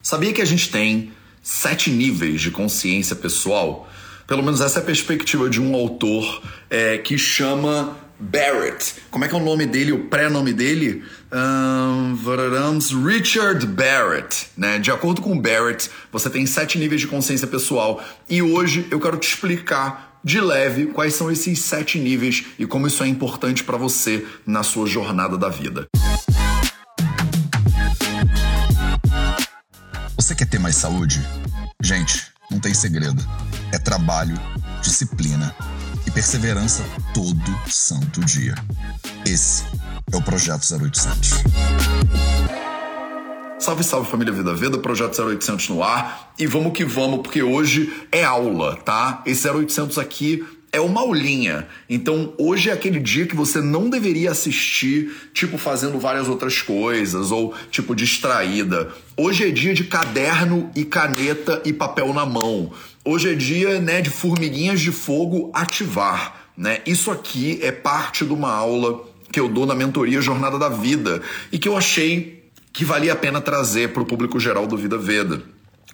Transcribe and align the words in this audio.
Sabia 0.00 0.32
que 0.32 0.40
a 0.40 0.44
gente 0.44 0.70
tem 0.70 1.12
sete 1.42 1.90
níveis 1.90 2.40
de 2.40 2.52
consciência 2.52 3.16
pessoal? 3.16 3.90
Pelo 4.28 4.44
menos 4.44 4.60
essa 4.60 4.78
é 4.78 4.82
a 4.82 4.84
perspectiva 4.84 5.50
de 5.50 5.60
um 5.60 5.74
autor 5.74 6.40
é, 6.70 6.98
que 6.98 7.18
chama 7.18 7.96
Barrett. 8.18 8.94
Como 9.10 9.24
é 9.24 9.28
que 9.28 9.34
é 9.34 9.36
o 9.36 9.44
nome 9.44 9.66
dele, 9.66 9.90
o 9.90 10.04
pré-nome 10.04 10.52
dele? 10.52 11.02
Um, 11.32 12.14
Richard 13.04 13.66
Barrett. 13.66 14.46
Né? 14.56 14.78
De 14.78 14.92
acordo 14.92 15.20
com 15.20 15.36
Barrett, 15.36 15.90
você 16.12 16.30
tem 16.30 16.46
sete 16.46 16.78
níveis 16.78 17.00
de 17.00 17.08
consciência 17.08 17.48
pessoal. 17.48 18.02
E 18.30 18.40
hoje 18.40 18.86
eu 18.92 19.00
quero 19.00 19.16
te 19.16 19.28
explicar 19.28 20.20
de 20.22 20.40
leve 20.40 20.86
quais 20.86 21.14
são 21.14 21.30
esses 21.30 21.60
sete 21.60 21.98
níveis 21.98 22.44
e 22.56 22.66
como 22.66 22.86
isso 22.86 23.02
é 23.02 23.08
importante 23.08 23.64
para 23.64 23.76
você 23.76 24.24
na 24.46 24.62
sua 24.62 24.86
jornada 24.86 25.36
da 25.36 25.48
vida. 25.48 25.88
Você 30.28 30.34
quer 30.34 30.46
ter 30.46 30.58
mais 30.58 30.76
saúde? 30.76 31.26
Gente, 31.82 32.26
não 32.50 32.60
tem 32.60 32.74
segredo. 32.74 33.26
É 33.72 33.78
trabalho, 33.78 34.38
disciplina 34.82 35.56
e 36.06 36.10
perseverança 36.10 36.84
todo 37.14 37.58
santo 37.66 38.20
dia. 38.20 38.54
Esse 39.24 39.64
é 40.12 40.16
o 40.18 40.20
Projeto 40.20 40.66
0800. 40.70 41.30
Salve, 43.58 43.82
salve 43.82 44.10
família 44.10 44.30
Vida 44.30 44.54
Veda, 44.54 44.76
Projeto 44.76 45.18
0800 45.18 45.70
no 45.70 45.82
ar. 45.82 46.34
E 46.38 46.46
vamos 46.46 46.74
que 46.74 46.84
vamos, 46.84 47.20
porque 47.20 47.42
hoje 47.42 48.06
é 48.12 48.22
aula, 48.22 48.76
tá? 48.76 49.22
Esse 49.24 49.48
0800 49.48 49.96
aqui 49.96 50.46
é 50.72 50.80
uma 50.80 51.00
aulinha. 51.00 51.66
Então, 51.88 52.32
hoje 52.38 52.70
é 52.70 52.72
aquele 52.72 53.00
dia 53.00 53.26
que 53.26 53.34
você 53.34 53.60
não 53.60 53.88
deveria 53.88 54.30
assistir, 54.30 55.10
tipo, 55.32 55.58
fazendo 55.58 55.98
várias 55.98 56.28
outras 56.28 56.60
coisas, 56.60 57.30
ou, 57.30 57.54
tipo, 57.70 57.94
distraída. 57.94 58.92
Hoje 59.16 59.48
é 59.48 59.50
dia 59.50 59.74
de 59.74 59.84
caderno 59.84 60.70
e 60.74 60.84
caneta 60.84 61.62
e 61.64 61.72
papel 61.72 62.12
na 62.12 62.26
mão. 62.26 62.72
Hoje 63.04 63.32
é 63.32 63.34
dia, 63.34 63.80
né, 63.80 64.00
de 64.00 64.10
formiguinhas 64.10 64.80
de 64.80 64.92
fogo 64.92 65.50
ativar, 65.54 66.50
né? 66.56 66.80
Isso 66.86 67.10
aqui 67.10 67.58
é 67.62 67.72
parte 67.72 68.24
de 68.24 68.32
uma 68.32 68.52
aula 68.52 69.02
que 69.32 69.40
eu 69.40 69.48
dou 69.48 69.64
na 69.64 69.74
mentoria 69.74 70.20
Jornada 70.20 70.58
da 70.58 70.68
Vida 70.68 71.22
e 71.50 71.58
que 71.58 71.68
eu 71.68 71.76
achei 71.76 72.50
que 72.72 72.84
valia 72.84 73.12
a 73.12 73.16
pena 73.16 73.40
trazer 73.40 73.92
para 73.92 74.02
o 74.02 74.06
público 74.06 74.38
geral 74.38 74.66
do 74.66 74.76
Vida 74.76 74.98
Veda. 74.98 75.42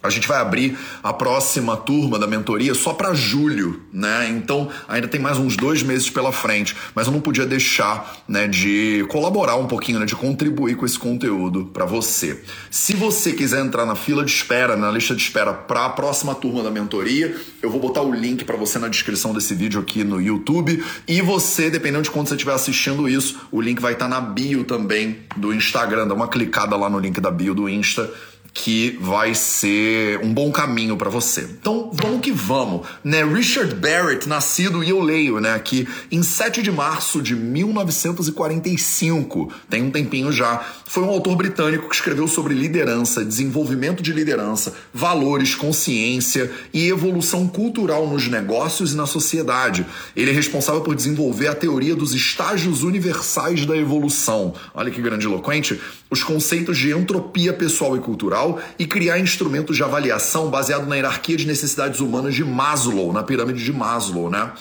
A 0.05 0.09
gente 0.09 0.27
vai 0.27 0.39
abrir 0.39 0.77
a 1.03 1.11
próxima 1.13 1.75
turma 1.77 2.19
da 2.19 2.27
mentoria 2.27 2.73
só 2.73 2.93
para 2.93 3.13
julho, 3.13 3.81
né? 3.91 4.29
Então 4.29 4.69
ainda 4.87 5.07
tem 5.07 5.19
mais 5.19 5.37
uns 5.37 5.57
dois 5.57 5.83
meses 5.83 6.09
pela 6.09 6.31
frente, 6.31 6.75
mas 6.93 7.07
eu 7.07 7.13
não 7.13 7.21
podia 7.21 7.45
deixar, 7.45 8.23
né, 8.27 8.47
de 8.47 9.05
colaborar 9.09 9.55
um 9.55 9.67
pouquinho, 9.67 9.99
né, 9.99 10.05
de 10.05 10.15
contribuir 10.15 10.75
com 10.75 10.85
esse 10.85 10.97
conteúdo 10.97 11.65
para 11.73 11.85
você. 11.85 12.41
Se 12.69 12.95
você 12.95 13.33
quiser 13.33 13.63
entrar 13.63 13.85
na 13.85 13.95
fila 13.95 14.23
de 14.23 14.31
espera, 14.31 14.75
na 14.75 14.91
lista 14.91 15.15
de 15.15 15.21
espera 15.21 15.53
para 15.53 15.85
a 15.85 15.89
próxima 15.89 16.35
turma 16.35 16.63
da 16.63 16.71
mentoria, 16.71 17.35
eu 17.61 17.69
vou 17.69 17.79
botar 17.79 18.01
o 18.01 18.13
link 18.13 18.43
para 18.43 18.55
você 18.55 18.77
na 18.79 18.87
descrição 18.87 19.33
desse 19.33 19.53
vídeo 19.55 19.79
aqui 19.79 20.03
no 20.03 20.21
YouTube 20.21 20.83
e 21.07 21.21
você, 21.21 21.69
dependendo 21.69 22.03
de 22.03 22.11
quando 22.11 22.27
você 22.27 22.35
estiver 22.35 22.53
assistindo 22.53 23.09
isso, 23.09 23.39
o 23.51 23.61
link 23.61 23.81
vai 23.81 23.93
estar 23.93 24.05
tá 24.05 24.09
na 24.09 24.21
bio 24.21 24.63
também 24.63 25.19
do 25.35 25.53
Instagram. 25.53 26.07
Dá 26.07 26.13
uma 26.13 26.27
clicada 26.27 26.75
lá 26.75 26.89
no 26.89 26.99
link 26.99 27.19
da 27.19 27.31
bio 27.31 27.53
do 27.53 27.67
Insta 27.67 28.11
que 28.55 28.97
vai 29.01 29.35
ser 29.35 30.21
um 30.23 30.33
bom 30.33 30.49
caminho 30.49 30.95
para 30.95 31.09
você. 31.09 31.41
Então, 31.41 31.91
vamos 31.93 32.21
que 32.21 32.31
vamos, 32.31 32.87
né? 33.03 33.21
Richard 33.21 33.75
Barrett, 33.75 34.29
nascido 34.29 34.81
e 34.81 34.89
eu 34.89 35.01
leio, 35.01 35.41
né, 35.41 35.53
aqui 35.53 35.85
em 36.09 36.23
7 36.23 36.61
de 36.61 36.71
março 36.71 37.21
de 37.21 37.35
1945, 37.35 39.51
tem 39.69 39.83
um 39.83 39.91
tempinho 39.91 40.31
já, 40.31 40.65
foi 40.85 41.03
um 41.03 41.09
autor 41.09 41.35
britânico 41.35 41.89
que 41.89 41.95
escreveu 41.95 42.29
sobre 42.29 42.53
liderança, 42.53 43.25
desenvolvimento 43.25 44.01
de 44.01 44.13
liderança, 44.13 44.73
valores, 44.93 45.53
consciência 45.53 46.49
e 46.73 46.87
evolução 46.87 47.49
cultural 47.49 48.07
nos 48.07 48.29
negócios 48.29 48.93
e 48.93 48.95
na 48.95 49.05
sociedade. 49.05 49.85
Ele 50.15 50.31
é 50.31 50.33
responsável 50.33 50.79
por 50.79 50.95
desenvolver 50.95 51.49
a 51.49 51.55
teoria 51.55 51.93
dos 51.93 52.13
estágios 52.13 52.83
universais 52.83 53.65
da 53.65 53.75
evolução. 53.75 54.53
Olha 54.73 54.89
que 54.89 55.01
grande 55.01 55.25
eloquente, 55.25 55.77
os 56.09 56.23
conceitos 56.23 56.77
de 56.77 56.91
entropia 56.91 57.51
pessoal 57.51 57.97
e 57.97 57.99
cultural 57.99 58.44
e 58.77 58.85
criar 58.85 59.19
instrumentos 59.19 59.75
de 59.75 59.83
avaliação 59.83 60.49
baseado 60.49 60.85
na 60.87 60.95
hierarquia 60.95 61.37
de 61.37 61.45
necessidades 61.45 61.99
humanas 61.99 62.35
de 62.35 62.43
Maslow, 62.43 63.11
na 63.13 63.23
pirâmide 63.23 63.63
de 63.63 63.73
Maslow, 63.73 64.29
né? 64.29 64.51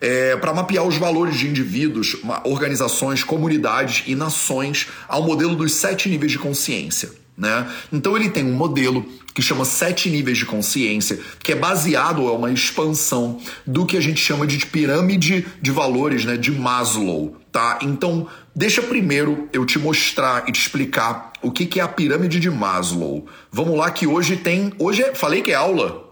É, 0.00 0.36
para 0.36 0.52
mapear 0.52 0.84
os 0.84 0.96
valores 0.96 1.38
de 1.38 1.48
indivíduos, 1.48 2.16
organizações, 2.44 3.24
comunidades 3.24 4.04
e 4.06 4.14
nações 4.14 4.88
ao 5.08 5.22
modelo 5.22 5.54
dos 5.54 5.72
sete 5.72 6.08
níveis 6.08 6.32
de 6.32 6.38
consciência. 6.38 7.10
Né? 7.36 7.68
Então 7.92 8.16
ele 8.16 8.30
tem 8.30 8.44
um 8.44 8.52
modelo 8.52 9.04
que 9.34 9.42
chama 9.42 9.64
Sete 9.64 10.08
Níveis 10.08 10.38
de 10.38 10.46
Consciência, 10.46 11.18
que 11.42 11.50
é 11.50 11.56
baseado, 11.56 12.28
é 12.28 12.30
uma 12.30 12.52
expansão 12.52 13.40
do 13.66 13.84
que 13.84 13.96
a 13.96 14.00
gente 14.00 14.20
chama 14.20 14.46
de 14.46 14.64
pirâmide 14.64 15.44
de 15.60 15.70
valores 15.72 16.24
né, 16.24 16.36
de 16.36 16.52
Maslow. 16.52 17.36
Tá? 17.50 17.80
Então, 17.82 18.28
deixa 18.54 18.80
primeiro 18.80 19.48
eu 19.52 19.66
te 19.66 19.78
mostrar 19.78 20.48
e 20.48 20.52
te 20.52 20.60
explicar 20.60 21.32
o 21.44 21.52
que, 21.52 21.66
que 21.66 21.78
é 21.78 21.82
a 21.82 21.88
pirâmide 21.88 22.40
de 22.40 22.50
Maslow. 22.50 23.26
Vamos 23.52 23.76
lá 23.76 23.90
que 23.90 24.06
hoje 24.06 24.36
tem. 24.36 24.72
Hoje 24.78 25.02
é, 25.02 25.14
falei 25.14 25.42
que 25.42 25.52
é 25.52 25.54
aula. 25.54 26.02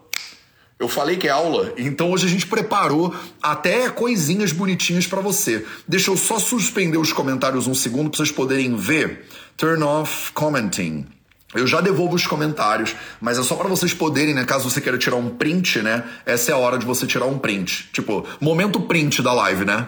Eu 0.79 0.89
falei 0.89 1.17
que 1.17 1.29
é 1.29 1.31
aula, 1.31 1.73
então 1.79 2.11
hoje 2.11 2.27
a 2.27 2.29
gente 2.29 2.45
preparou 2.45 3.15
até 3.41 3.89
coisinhas 3.89 4.51
bonitinhas 4.51 5.07
para 5.07 5.21
você. 5.21 5.65
Deixa 5.87 6.11
eu 6.11 6.17
só 6.17 6.41
suspender 6.41 6.99
os 6.99 7.13
comentários 7.13 7.69
um 7.69 7.75
segundo 7.75 8.11
para 8.11 8.17
vocês 8.17 8.33
poderem 8.33 8.75
ver. 8.75 9.29
Turn 9.57 9.85
off 9.85 10.33
commenting. 10.33 11.07
Eu 11.55 11.69
já 11.69 11.81
devolvo 11.81 12.17
os 12.17 12.27
comentários, 12.27 12.97
mas 13.21 13.39
é 13.39 13.45
só 13.45 13.55
para 13.55 13.69
vocês 13.69 13.95
poderem, 13.95 14.35
né? 14.35 14.45
Caso 14.45 14.69
você 14.69 14.81
queira 14.81 14.99
tirar 14.99 15.17
um 15.17 15.31
print, 15.31 15.81
né? 15.83 16.03
Essa 16.27 16.51
é 16.51 16.55
a 16.55 16.59
hora 16.59 16.77
de 16.77 16.85
você 16.85 17.07
tirar 17.07 17.27
um 17.27 17.39
print. 17.39 17.91
Tipo, 17.93 18.27
momento 18.41 18.81
print 18.81 19.23
da 19.23 19.33
live, 19.33 19.65
né? 19.65 19.87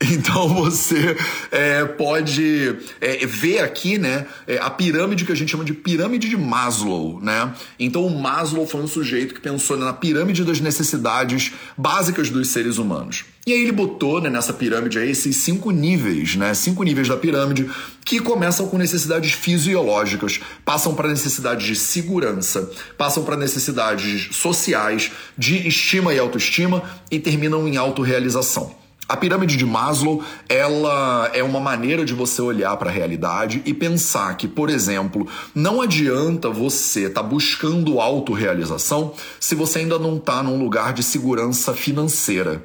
Então 0.16 0.48
você 0.48 1.16
é, 1.50 1.84
pode 1.84 2.76
é, 3.00 3.26
ver 3.26 3.60
aqui 3.60 3.98
né, 3.98 4.26
é, 4.46 4.58
a 4.58 4.68
pirâmide 4.68 5.24
que 5.24 5.32
a 5.32 5.34
gente 5.34 5.50
chama 5.50 5.64
de 5.64 5.72
pirâmide 5.72 6.28
de 6.28 6.36
Maslow. 6.36 7.20
Né? 7.20 7.52
Então 7.78 8.06
o 8.06 8.20
Maslow 8.20 8.66
foi 8.66 8.82
um 8.82 8.86
sujeito 8.86 9.34
que 9.34 9.40
pensou 9.40 9.76
na 9.76 9.92
pirâmide 9.92 10.44
das 10.44 10.60
necessidades 10.60 11.52
básicas 11.76 12.28
dos 12.30 12.48
seres 12.48 12.78
humanos. 12.78 13.24
E 13.46 13.52
aí 13.52 13.62
ele 13.62 13.72
botou 13.72 14.20
né, 14.20 14.28
nessa 14.28 14.52
pirâmide 14.52 14.98
aí, 14.98 15.10
esses 15.10 15.36
cinco 15.36 15.70
níveis, 15.70 16.34
né, 16.34 16.52
cinco 16.52 16.82
níveis 16.82 17.08
da 17.08 17.16
pirâmide, 17.16 17.70
que 18.04 18.18
começam 18.18 18.66
com 18.66 18.76
necessidades 18.76 19.32
fisiológicas, 19.32 20.40
passam 20.64 20.94
para 20.94 21.08
necessidades 21.08 21.64
de 21.64 21.76
segurança, 21.76 22.68
passam 22.98 23.24
para 23.24 23.36
necessidades 23.36 24.34
sociais, 24.36 25.12
de 25.38 25.68
estima 25.68 26.12
e 26.12 26.18
autoestima 26.18 26.82
e 27.10 27.20
terminam 27.20 27.68
em 27.68 27.76
autorrealização. 27.76 28.85
A 29.08 29.16
pirâmide 29.16 29.56
de 29.56 29.64
Maslow, 29.64 30.24
ela 30.48 31.30
é 31.32 31.40
uma 31.40 31.60
maneira 31.60 32.04
de 32.04 32.12
você 32.12 32.42
olhar 32.42 32.76
para 32.76 32.90
a 32.90 32.92
realidade 32.92 33.62
e 33.64 33.72
pensar 33.72 34.36
que, 34.36 34.48
por 34.48 34.68
exemplo, 34.68 35.28
não 35.54 35.80
adianta 35.80 36.50
você 36.50 37.06
estar 37.06 37.22
tá 37.22 37.28
buscando 37.28 38.00
autorrealização 38.00 39.14
se 39.38 39.54
você 39.54 39.80
ainda 39.80 39.96
não 39.96 40.16
está 40.16 40.42
num 40.42 40.58
lugar 40.58 40.92
de 40.92 41.04
segurança 41.04 41.72
financeira. 41.72 42.64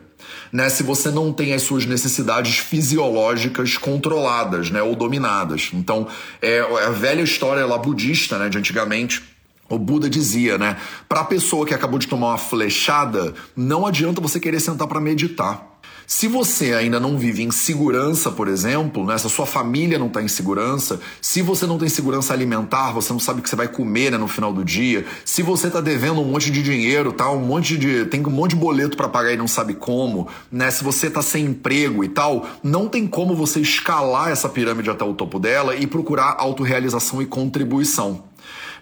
Né, 0.51 0.69
se 0.69 0.83
você 0.83 1.09
não 1.09 1.31
tem 1.31 1.53
as 1.53 1.61
suas 1.61 1.85
necessidades 1.85 2.57
fisiológicas 2.57 3.77
controladas 3.77 4.69
né, 4.69 4.81
ou 4.81 4.95
dominadas. 4.95 5.69
Então, 5.73 6.07
é, 6.41 6.57
é 6.57 6.85
a 6.85 6.89
velha 6.89 7.21
história 7.21 7.65
lá 7.65 7.77
budista 7.77 8.37
né, 8.37 8.49
de 8.49 8.57
antigamente. 8.57 9.23
O 9.69 9.79
Buda 9.79 10.09
dizia, 10.09 10.57
né? 10.57 10.75
Para 11.07 11.21
a 11.21 11.23
pessoa 11.23 11.65
que 11.65 11.73
acabou 11.73 11.97
de 11.97 12.07
tomar 12.07 12.29
uma 12.29 12.37
flechada, 12.37 13.33
não 13.55 13.85
adianta 13.85 14.19
você 14.19 14.39
querer 14.39 14.59
sentar 14.59 14.87
para 14.87 14.99
meditar. 14.99 15.70
Se 16.05 16.27
você 16.27 16.73
ainda 16.73 16.99
não 16.99 17.17
vive 17.17 17.43
em 17.43 17.51
segurança, 17.51 18.31
por 18.31 18.47
exemplo, 18.47 19.05
né, 19.05 19.17
se 19.17 19.27
a 19.27 19.29
sua 19.29 19.45
família 19.45 19.97
não 19.97 20.07
está 20.07 20.21
em 20.21 20.27
segurança, 20.27 20.99
se 21.21 21.41
você 21.41 21.65
não 21.65 21.77
tem 21.77 21.89
segurança 21.89 22.33
alimentar, 22.33 22.91
você 22.91 23.13
não 23.13 23.19
sabe 23.19 23.39
o 23.39 23.43
que 23.43 23.49
você 23.49 23.55
vai 23.55 23.67
comer 23.67 24.11
né, 24.11 24.17
no 24.17 24.27
final 24.27 24.51
do 24.51 24.63
dia, 24.63 25.05
se 25.25 25.41
você 25.41 25.67
está 25.67 25.81
devendo 25.81 26.21
um 26.21 26.25
monte 26.25 26.51
de 26.51 26.61
dinheiro, 26.61 27.11
tá, 27.11 27.31
um 27.31 27.39
monte 27.39 27.77
de 27.77 28.05
tem 28.05 28.25
um 28.25 28.29
monte 28.29 28.51
de 28.51 28.57
boleto 28.57 28.97
para 28.97 29.07
pagar 29.07 29.33
e 29.33 29.37
não 29.37 29.47
sabe 29.47 29.73
como, 29.73 30.27
né, 30.51 30.69
se 30.71 30.83
você 30.83 31.07
está 31.07 31.21
sem 31.21 31.45
emprego 31.45 32.03
e 32.03 32.09
tal, 32.09 32.45
não 32.63 32.87
tem 32.87 33.07
como 33.07 33.35
você 33.35 33.59
escalar 33.59 34.29
essa 34.29 34.49
pirâmide 34.49 34.89
até 34.89 35.03
o 35.03 35.13
topo 35.13 35.39
dela 35.39 35.75
e 35.75 35.87
procurar 35.87 36.35
autorrealização 36.37 37.21
e 37.21 37.25
contribuição. 37.25 38.30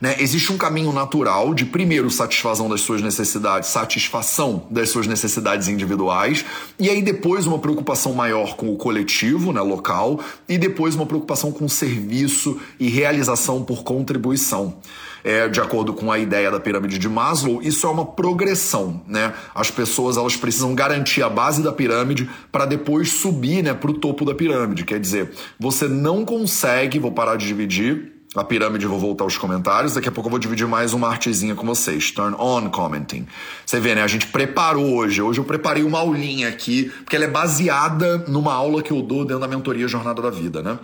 Né? 0.02 0.16
Existe 0.20 0.52
um 0.52 0.58
caminho 0.58 0.94
natural 0.94 1.54
de, 1.54 1.66
primeiro, 1.66 2.10
satisfação 2.10 2.70
das 2.70 2.82
suas 2.82 3.02
necessidades, 3.02 3.70
satisfação 3.70 4.66
das 4.70 4.90
suas 4.90 5.08
necessidades 5.08 5.68
individuais, 5.68 6.46
e 6.80 6.90
aí 6.90 7.02
depois 7.02 7.46
uma 7.46 7.60
preocupação 7.60 8.14
maior 8.14 8.56
com 8.56 8.72
o 8.72 8.78
coletivo, 8.78 9.52
né, 9.52 9.62
local, 9.62 10.20
e 10.48 10.58
depois 10.58 10.96
uma 10.96 11.06
preocupação 11.06 11.52
com 11.52 11.68
serviço 11.68 12.60
e 12.80 12.88
realização 12.88 13.64
por 13.64 13.84
contribuição. 13.84 14.78
É, 15.22 15.50
de 15.50 15.60
acordo 15.60 15.94
com 15.94 16.10
a 16.10 16.18
ideia 16.18 16.50
da 16.50 16.62
pirâmide 16.62 16.98
de 16.98 17.10
Maslow, 17.10 17.62
isso 17.62 17.86
é 17.86 17.90
uma 17.90 18.06
progressão, 18.06 19.04
né? 19.06 19.34
As 19.54 19.70
pessoas 19.70 20.16
elas 20.16 20.38
precisam 20.38 20.74
garantir 20.74 21.22
a 21.22 21.30
base 21.30 21.62
da 21.62 21.74
pirâmide 21.74 22.30
para 22.50 22.66
depois 22.66 23.12
subir, 23.12 23.62
né, 23.62 23.74
para 23.74 23.92
o 23.92 23.94
topo 23.96 24.24
da 24.24 24.34
pirâmide. 24.34 24.86
Quer 24.86 24.98
dizer, 24.98 25.34
você 25.60 25.90
não 25.90 26.24
consegue, 26.24 27.00
vou 27.00 27.12
parar 27.12 27.36
de 27.36 27.46
dividir, 27.46 28.19
a 28.36 28.44
pirâmide, 28.44 28.86
vou 28.86 29.00
voltar 29.00 29.24
aos 29.24 29.38
comentários. 29.38 29.96
Daqui 29.96 30.08
a 30.08 30.12
pouco 30.12 30.28
eu 30.28 30.32
vou 30.32 30.40
dividir 30.40 30.68
mais 30.68 30.94
uma 30.94 31.10
artezinha 31.10 31.56
com 31.56 31.66
vocês. 31.66 32.12
Turn 32.12 32.36
on 32.38 32.70
commenting. 32.70 33.28
Você 33.66 33.80
vê, 33.80 33.96
né? 33.96 34.04
A 34.04 34.08
gente 34.08 34.28
preparou 34.28 34.96
hoje. 34.96 35.22
Hoje 35.22 35.40
eu 35.40 35.44
preparei 35.44 35.84
uma 35.84 36.00
aulinha 36.00 36.48
aqui, 36.48 36.92
porque 37.04 37.16
ela 37.16 37.26
é 37.26 37.30
baseada 37.30 38.20
numa 38.28 38.54
aula 38.54 38.84
que 38.84 38.92
eu 38.92 39.02
dou 39.02 39.26
dentro 39.26 39.40
da 39.40 39.48
mentoria 39.48 39.88
Jornada 39.88 40.22
da 40.22 40.30
Vida, 40.30 40.62
né? 40.62 40.78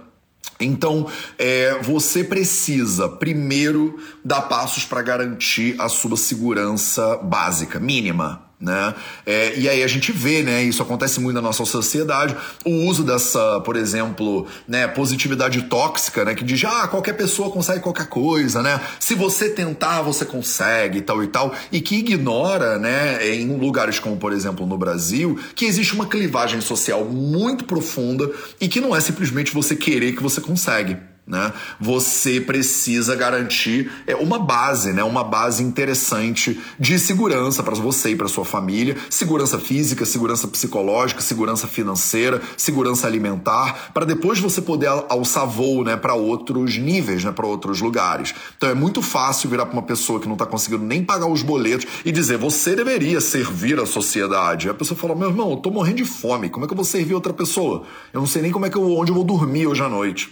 Então, 0.59 1.07
é, 1.37 1.77
você 1.81 2.23
precisa 2.23 3.09
primeiro 3.09 3.99
dar 4.23 4.43
passos 4.43 4.85
para 4.85 5.01
garantir 5.01 5.75
a 5.79 5.89
sua 5.89 6.15
segurança 6.15 7.17
básica, 7.17 7.79
mínima, 7.79 8.44
né? 8.59 8.93
É, 9.25 9.57
e 9.57 9.67
aí 9.67 9.83
a 9.83 9.87
gente 9.87 10.11
vê, 10.11 10.41
né? 10.41 10.63
Isso 10.63 10.81
acontece 10.81 11.19
muito 11.19 11.35
na 11.35 11.41
nossa 11.41 11.65
sociedade, 11.65 12.35
o 12.63 12.87
uso 12.87 13.03
dessa, 13.03 13.59
por 13.61 13.75
exemplo, 13.75 14.47
né, 14.67 14.87
positividade 14.87 15.63
tóxica, 15.63 16.23
né? 16.23 16.33
Que 16.33 16.43
diz, 16.43 16.63
ah, 16.63 16.87
qualquer 16.87 17.13
pessoa 17.13 17.51
consegue 17.51 17.81
qualquer 17.81 18.07
coisa, 18.07 18.61
né? 18.61 18.79
Se 18.99 19.13
você 19.15 19.49
tentar, 19.49 20.01
você 20.01 20.25
consegue, 20.25 21.01
tal 21.01 21.23
e 21.23 21.27
tal, 21.27 21.53
e 21.71 21.81
que 21.81 21.97
ignora, 21.97 22.77
né, 22.79 23.27
em 23.27 23.57
lugares 23.57 23.99
como, 23.99 24.17
por 24.17 24.31
exemplo, 24.31 24.65
no 24.65 24.77
Brasil, 24.77 25.39
que 25.55 25.65
existe 25.65 25.93
uma 25.93 26.05
clivagem 26.05 26.61
social 26.61 27.05
muito 27.05 27.65
profunda 27.65 28.31
e 28.59 28.67
que 28.67 28.79
não 28.79 28.95
é 28.95 29.01
simplesmente 29.01 29.53
você 29.53 29.75
querer 29.75 30.13
que 30.15 30.23
você 30.23 30.39
consegue. 30.39 30.97
Né? 31.27 31.51
Você 31.79 32.39
precisa 32.39 33.15
garantir 33.15 33.91
é, 34.05 34.15
uma 34.15 34.37
base, 34.37 34.93
né? 34.93 35.03
uma 35.03 35.23
base 35.23 35.63
interessante 35.63 36.59
de 36.79 36.99
segurança 36.99 37.63
para 37.63 37.73
você 37.73 38.11
e 38.11 38.15
para 38.15 38.27
sua 38.27 38.45
família, 38.45 38.95
segurança 39.09 39.57
física, 39.57 40.05
segurança 40.05 40.47
psicológica, 40.47 41.21
segurança 41.21 41.67
financeira, 41.67 42.39
segurança 42.55 43.07
alimentar, 43.07 43.91
para 43.91 44.05
depois 44.05 44.39
você 44.39 44.61
poder 44.61 44.87
alçar 45.09 45.47
voo 45.47 45.83
né, 45.83 45.97
para 45.97 46.13
outros 46.13 46.77
níveis, 46.77 47.23
né, 47.23 47.31
para 47.31 47.47
outros 47.47 47.81
lugares. 47.81 48.35
Então 48.55 48.69
é 48.69 48.75
muito 48.75 49.01
fácil 49.01 49.49
virar 49.49 49.65
para 49.65 49.73
uma 49.73 49.81
pessoa 49.81 50.19
que 50.19 50.27
não 50.27 50.35
está 50.35 50.45
conseguindo 50.45 50.85
nem 50.85 51.03
pagar 51.03 51.27
os 51.27 51.41
boletos 51.41 51.87
e 52.05 52.11
dizer 52.11 52.37
você 52.37 52.75
deveria 52.75 53.19
servir 53.19 53.79
a 53.79 53.85
sociedade. 53.87 54.67
E 54.67 54.69
a 54.69 54.73
pessoa 54.73 54.97
fala: 54.97 55.15
meu 55.15 55.29
irmão, 55.29 55.51
eu 55.51 55.57
tô 55.57 55.71
morrendo 55.71 55.97
de 55.97 56.05
fome, 56.05 56.49
como 56.49 56.65
é 56.65 56.67
que 56.67 56.73
eu 56.73 56.77
vou 56.77 56.85
servir 56.85 57.15
outra 57.15 57.33
pessoa? 57.33 57.83
Eu 58.13 58.19
não 58.19 58.27
sei 58.27 58.43
nem 58.43 58.51
como 58.51 58.65
é 58.65 58.69
que 58.69 58.77
eu, 58.77 58.95
onde 58.95 59.11
eu 59.11 59.15
vou 59.15 59.23
dormir 59.23 59.65
hoje 59.65 59.81
à 59.81 59.89
noite. 59.89 60.29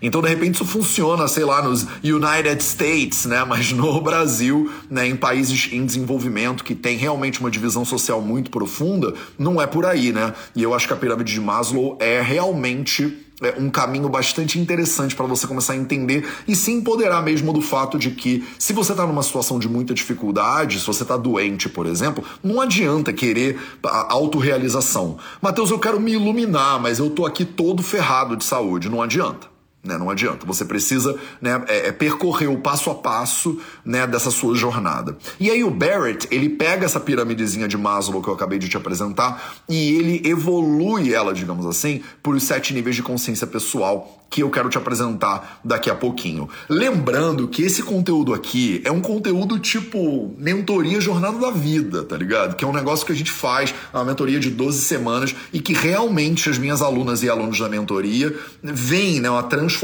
Então, 0.00 0.20
de 0.20 0.28
repente, 0.28 0.56
isso 0.56 0.64
funciona, 0.64 1.26
sei 1.28 1.44
lá, 1.44 1.62
nos 1.62 1.86
United 2.02 2.62
States, 2.62 3.26
né? 3.26 3.44
Mas 3.48 3.72
no 3.72 4.00
Brasil, 4.00 4.70
né, 4.90 5.06
em 5.06 5.16
países 5.16 5.68
em 5.72 5.84
desenvolvimento 5.84 6.64
que 6.64 6.74
tem 6.74 6.96
realmente 6.96 7.40
uma 7.40 7.50
divisão 7.50 7.84
social 7.84 8.20
muito 8.20 8.50
profunda, 8.50 9.14
não 9.38 9.60
é 9.60 9.66
por 9.66 9.86
aí, 9.86 10.12
né? 10.12 10.34
E 10.54 10.62
eu 10.62 10.74
acho 10.74 10.86
que 10.86 10.92
a 10.92 10.96
pirâmide 10.96 11.32
de 11.32 11.40
Maslow 11.40 11.96
é 12.00 12.20
realmente 12.20 13.26
é 13.42 13.54
um 13.58 13.68
caminho 13.68 14.08
bastante 14.08 14.58
interessante 14.58 15.14
para 15.14 15.26
você 15.26 15.46
começar 15.46 15.74
a 15.74 15.76
entender 15.76 16.26
e 16.48 16.56
se 16.56 16.72
empoderar 16.72 17.22
mesmo 17.22 17.52
do 17.52 17.60
fato 17.60 17.98
de 17.98 18.10
que 18.12 18.42
se 18.58 18.72
você 18.72 18.92
está 18.92 19.06
numa 19.06 19.22
situação 19.22 19.58
de 19.58 19.68
muita 19.68 19.92
dificuldade, 19.92 20.80
se 20.80 20.86
você 20.86 21.02
está 21.02 21.18
doente, 21.18 21.68
por 21.68 21.86
exemplo, 21.86 22.24
não 22.42 22.60
adianta 22.60 23.12
querer 23.12 23.60
a 23.84 24.12
autorrealização. 24.12 25.18
Mateus, 25.42 25.70
eu 25.70 25.78
quero 25.78 26.00
me 26.00 26.12
iluminar, 26.12 26.80
mas 26.80 26.98
eu 26.98 27.10
tô 27.10 27.26
aqui 27.26 27.44
todo 27.44 27.82
ferrado 27.82 28.36
de 28.36 28.44
saúde. 28.44 28.88
Não 28.88 29.02
adianta. 29.02 29.55
Né? 29.86 29.96
Não 29.96 30.10
adianta. 30.10 30.46
Você 30.46 30.64
precisa 30.64 31.16
né, 31.40 31.62
é, 31.68 31.88
é 31.88 31.92
percorrer 31.92 32.50
o 32.50 32.58
passo 32.58 32.90
a 32.90 32.94
passo 32.94 33.58
né, 33.84 34.06
dessa 34.06 34.30
sua 34.30 34.54
jornada. 34.54 35.16
E 35.38 35.50
aí 35.50 35.62
o 35.62 35.70
Barrett, 35.70 36.26
ele 36.30 36.48
pega 36.48 36.84
essa 36.84 37.00
piramidezinha 37.00 37.68
de 37.68 37.76
Maslow 37.76 38.22
que 38.22 38.28
eu 38.28 38.34
acabei 38.34 38.58
de 38.58 38.68
te 38.68 38.76
apresentar 38.76 39.56
e 39.68 39.96
ele 39.96 40.22
evolui 40.28 41.12
ela, 41.12 41.32
digamos 41.32 41.66
assim, 41.66 42.02
por 42.22 42.34
os 42.34 42.42
sete 42.42 42.74
níveis 42.74 42.96
de 42.96 43.02
consciência 43.02 43.46
pessoal 43.46 44.22
que 44.28 44.42
eu 44.42 44.50
quero 44.50 44.68
te 44.68 44.76
apresentar 44.76 45.60
daqui 45.64 45.88
a 45.88 45.94
pouquinho. 45.94 46.48
Lembrando 46.68 47.48
que 47.48 47.62
esse 47.62 47.82
conteúdo 47.82 48.34
aqui 48.34 48.82
é 48.84 48.90
um 48.90 49.00
conteúdo 49.00 49.58
tipo 49.58 50.34
mentoria 50.36 51.00
jornada 51.00 51.38
da 51.38 51.50
vida, 51.50 52.02
tá 52.02 52.16
ligado? 52.16 52.56
Que 52.56 52.64
é 52.64 52.68
um 52.68 52.72
negócio 52.72 53.06
que 53.06 53.12
a 53.12 53.14
gente 53.14 53.30
faz, 53.30 53.72
uma 53.94 54.04
mentoria 54.04 54.40
de 54.40 54.50
12 54.50 54.82
semanas 54.82 55.34
e 55.52 55.60
que 55.60 55.72
realmente 55.72 56.50
as 56.50 56.58
minhas 56.58 56.82
alunas 56.82 57.22
e 57.22 57.30
alunos 57.30 57.58
da 57.58 57.68
mentoria 57.68 58.36
veem 58.62 59.20
né, 59.20 59.30
uma 59.30 59.44
transformação 59.44 59.75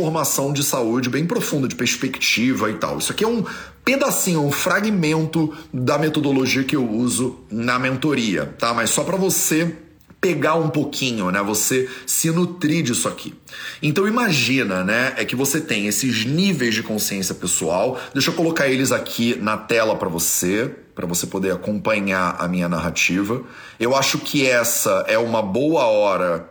de 0.52 0.64
saúde 0.64 1.08
bem 1.08 1.26
profunda, 1.26 1.68
de 1.68 1.74
perspectiva 1.74 2.70
e 2.70 2.74
tal. 2.74 2.98
Isso 2.98 3.12
aqui 3.12 3.24
é 3.24 3.28
um 3.28 3.44
pedacinho, 3.84 4.44
um 4.44 4.52
fragmento 4.52 5.52
da 5.72 5.98
metodologia 5.98 6.64
que 6.64 6.76
eu 6.76 6.88
uso 6.88 7.40
na 7.50 7.78
mentoria, 7.78 8.46
tá? 8.58 8.72
Mas 8.72 8.90
só 8.90 9.04
para 9.04 9.16
você 9.16 9.76
pegar 10.22 10.54
um 10.54 10.70
pouquinho, 10.70 11.32
né? 11.32 11.42
Você 11.42 11.90
se 12.06 12.30
nutrir 12.30 12.84
disso 12.84 13.08
aqui. 13.08 13.34
Então 13.82 14.06
imagina, 14.06 14.84
né? 14.84 15.14
É 15.16 15.24
que 15.24 15.34
você 15.34 15.60
tem 15.60 15.88
esses 15.88 16.24
níveis 16.24 16.74
de 16.74 16.82
consciência 16.82 17.34
pessoal. 17.34 18.00
Deixa 18.14 18.30
eu 18.30 18.34
colocar 18.34 18.68
eles 18.68 18.92
aqui 18.92 19.34
na 19.40 19.56
tela 19.56 19.96
para 19.96 20.08
você, 20.08 20.70
para 20.94 21.06
você 21.06 21.26
poder 21.26 21.50
acompanhar 21.50 22.36
a 22.38 22.46
minha 22.46 22.68
narrativa. 22.68 23.42
Eu 23.80 23.96
acho 23.96 24.18
que 24.20 24.46
essa 24.46 25.04
é 25.08 25.18
uma 25.18 25.42
boa 25.42 25.86
hora. 25.86 26.48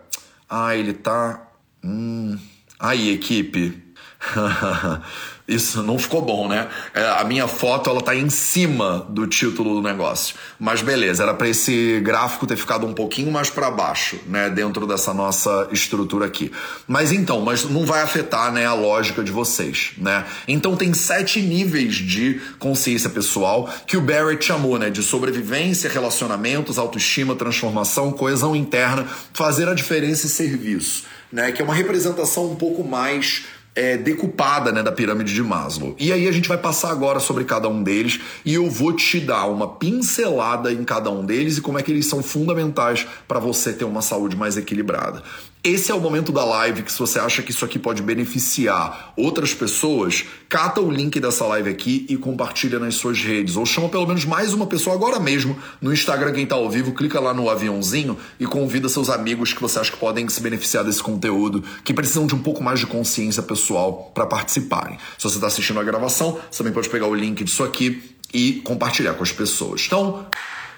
Ah, 0.49 0.75
ele 0.75 0.91
tá. 0.91 1.47
Hum. 1.81 2.37
Aí, 2.81 3.13
equipe. 3.13 3.79
Isso 5.47 5.83
não 5.83 5.99
ficou 5.99 6.21
bom, 6.21 6.47
né? 6.47 6.69
É, 6.93 7.03
a 7.03 7.25
minha 7.25 7.45
foto 7.45 7.89
ela 7.89 8.01
tá 8.01 8.15
em 8.15 8.29
cima 8.29 9.05
do 9.09 9.27
título 9.27 9.75
do 9.75 9.81
negócio. 9.81 10.35
Mas 10.57 10.81
beleza, 10.81 11.23
era 11.23 11.33
para 11.33 11.49
esse 11.49 11.99
gráfico 12.01 12.47
ter 12.47 12.55
ficado 12.55 12.87
um 12.87 12.93
pouquinho 12.93 13.29
mais 13.29 13.49
para 13.49 13.69
baixo, 13.69 14.17
né, 14.27 14.49
dentro 14.49 14.87
dessa 14.87 15.13
nossa 15.13 15.67
estrutura 15.71 16.25
aqui. 16.25 16.51
Mas 16.87 17.11
então, 17.11 17.41
mas 17.41 17.65
não 17.65 17.85
vai 17.85 18.01
afetar, 18.01 18.51
né, 18.53 18.65
a 18.65 18.73
lógica 18.73 19.21
de 19.23 19.31
vocês, 19.31 19.91
né? 19.97 20.25
Então 20.47 20.77
tem 20.77 20.93
sete 20.93 21.41
níveis 21.41 21.95
de 21.95 22.39
consciência 22.57 23.09
pessoal 23.09 23.69
que 23.85 23.97
o 23.97 24.01
Barrett 24.01 24.45
chamou, 24.45 24.79
né, 24.79 24.89
de 24.89 25.03
sobrevivência, 25.03 25.89
relacionamentos, 25.89 26.77
autoestima, 26.77 27.35
transformação, 27.35 28.13
coesão 28.13 28.55
interna, 28.55 29.05
fazer 29.33 29.67
a 29.67 29.73
diferença 29.73 30.27
e 30.27 30.29
serviço, 30.29 31.03
né? 31.31 31.51
Que 31.51 31.61
é 31.61 31.65
uma 31.65 31.73
representação 31.73 32.51
um 32.51 32.55
pouco 32.55 32.83
mais 32.83 33.45
é, 33.73 33.97
decupada 33.97 34.71
né, 34.71 34.83
da 34.83 34.91
pirâmide 34.91 35.33
de 35.33 35.41
Maslow. 35.41 35.95
E 35.97 36.11
aí 36.11 36.27
a 36.27 36.31
gente 36.31 36.47
vai 36.47 36.57
passar 36.57 36.91
agora 36.91 37.19
sobre 37.19 37.45
cada 37.45 37.69
um 37.69 37.81
deles 37.81 38.19
e 38.43 38.53
eu 38.53 38.69
vou 38.69 38.93
te 38.93 39.19
dar 39.19 39.45
uma 39.45 39.67
pincelada 39.67 40.71
em 40.71 40.83
cada 40.83 41.09
um 41.09 41.25
deles 41.25 41.57
e 41.57 41.61
como 41.61 41.79
é 41.79 41.83
que 41.83 41.91
eles 41.91 42.07
são 42.07 42.21
fundamentais 42.21 43.07
para 43.27 43.39
você 43.39 43.71
ter 43.71 43.85
uma 43.85 44.01
saúde 44.01 44.35
mais 44.35 44.57
equilibrada. 44.57 45.23
Esse 45.63 45.91
é 45.91 45.93
o 45.93 45.99
momento 45.99 46.31
da 46.31 46.43
live 46.43 46.81
que 46.81 46.91
se 46.91 46.97
você 46.97 47.19
acha 47.19 47.43
que 47.43 47.51
isso 47.51 47.63
aqui 47.63 47.77
pode 47.77 48.01
beneficiar 48.01 49.13
outras 49.15 49.53
pessoas, 49.53 50.25
cata 50.49 50.81
o 50.81 50.89
link 50.89 51.19
dessa 51.19 51.45
live 51.45 51.69
aqui 51.69 52.03
e 52.09 52.17
compartilha 52.17 52.79
nas 52.79 52.95
suas 52.95 53.19
redes. 53.21 53.55
Ou 53.55 53.63
chama 53.63 53.87
pelo 53.87 54.07
menos 54.07 54.25
mais 54.25 54.55
uma 54.55 54.65
pessoa 54.65 54.95
agora 54.95 55.19
mesmo 55.19 55.55
no 55.79 55.93
Instagram, 55.93 56.33
quem 56.33 56.45
está 56.45 56.55
ao 56.55 56.67
vivo, 56.67 56.95
clica 56.95 57.19
lá 57.19 57.31
no 57.31 57.47
aviãozinho 57.47 58.17
e 58.39 58.47
convida 58.47 58.89
seus 58.89 59.07
amigos 59.07 59.53
que 59.53 59.61
você 59.61 59.77
acha 59.77 59.91
que 59.91 59.99
podem 59.99 60.27
se 60.29 60.41
beneficiar 60.41 60.83
desse 60.83 61.03
conteúdo, 61.03 61.63
que 61.83 61.93
precisam 61.93 62.25
de 62.25 62.33
um 62.33 62.39
pouco 62.39 62.63
mais 62.63 62.79
de 62.79 62.87
consciência 62.87 63.43
pessoal 63.43 64.09
para 64.15 64.25
participarem. 64.25 64.97
Se 65.15 65.25
você 65.25 65.35
está 65.35 65.45
assistindo 65.45 65.79
a 65.79 65.83
gravação, 65.83 66.39
você 66.49 66.57
também 66.57 66.73
pode 66.73 66.89
pegar 66.89 67.05
o 67.05 67.13
link 67.13 67.43
disso 67.43 67.63
aqui 67.63 68.01
e 68.33 68.53
compartilhar 68.63 69.13
com 69.13 69.21
as 69.21 69.31
pessoas. 69.31 69.83
Então, 69.85 70.25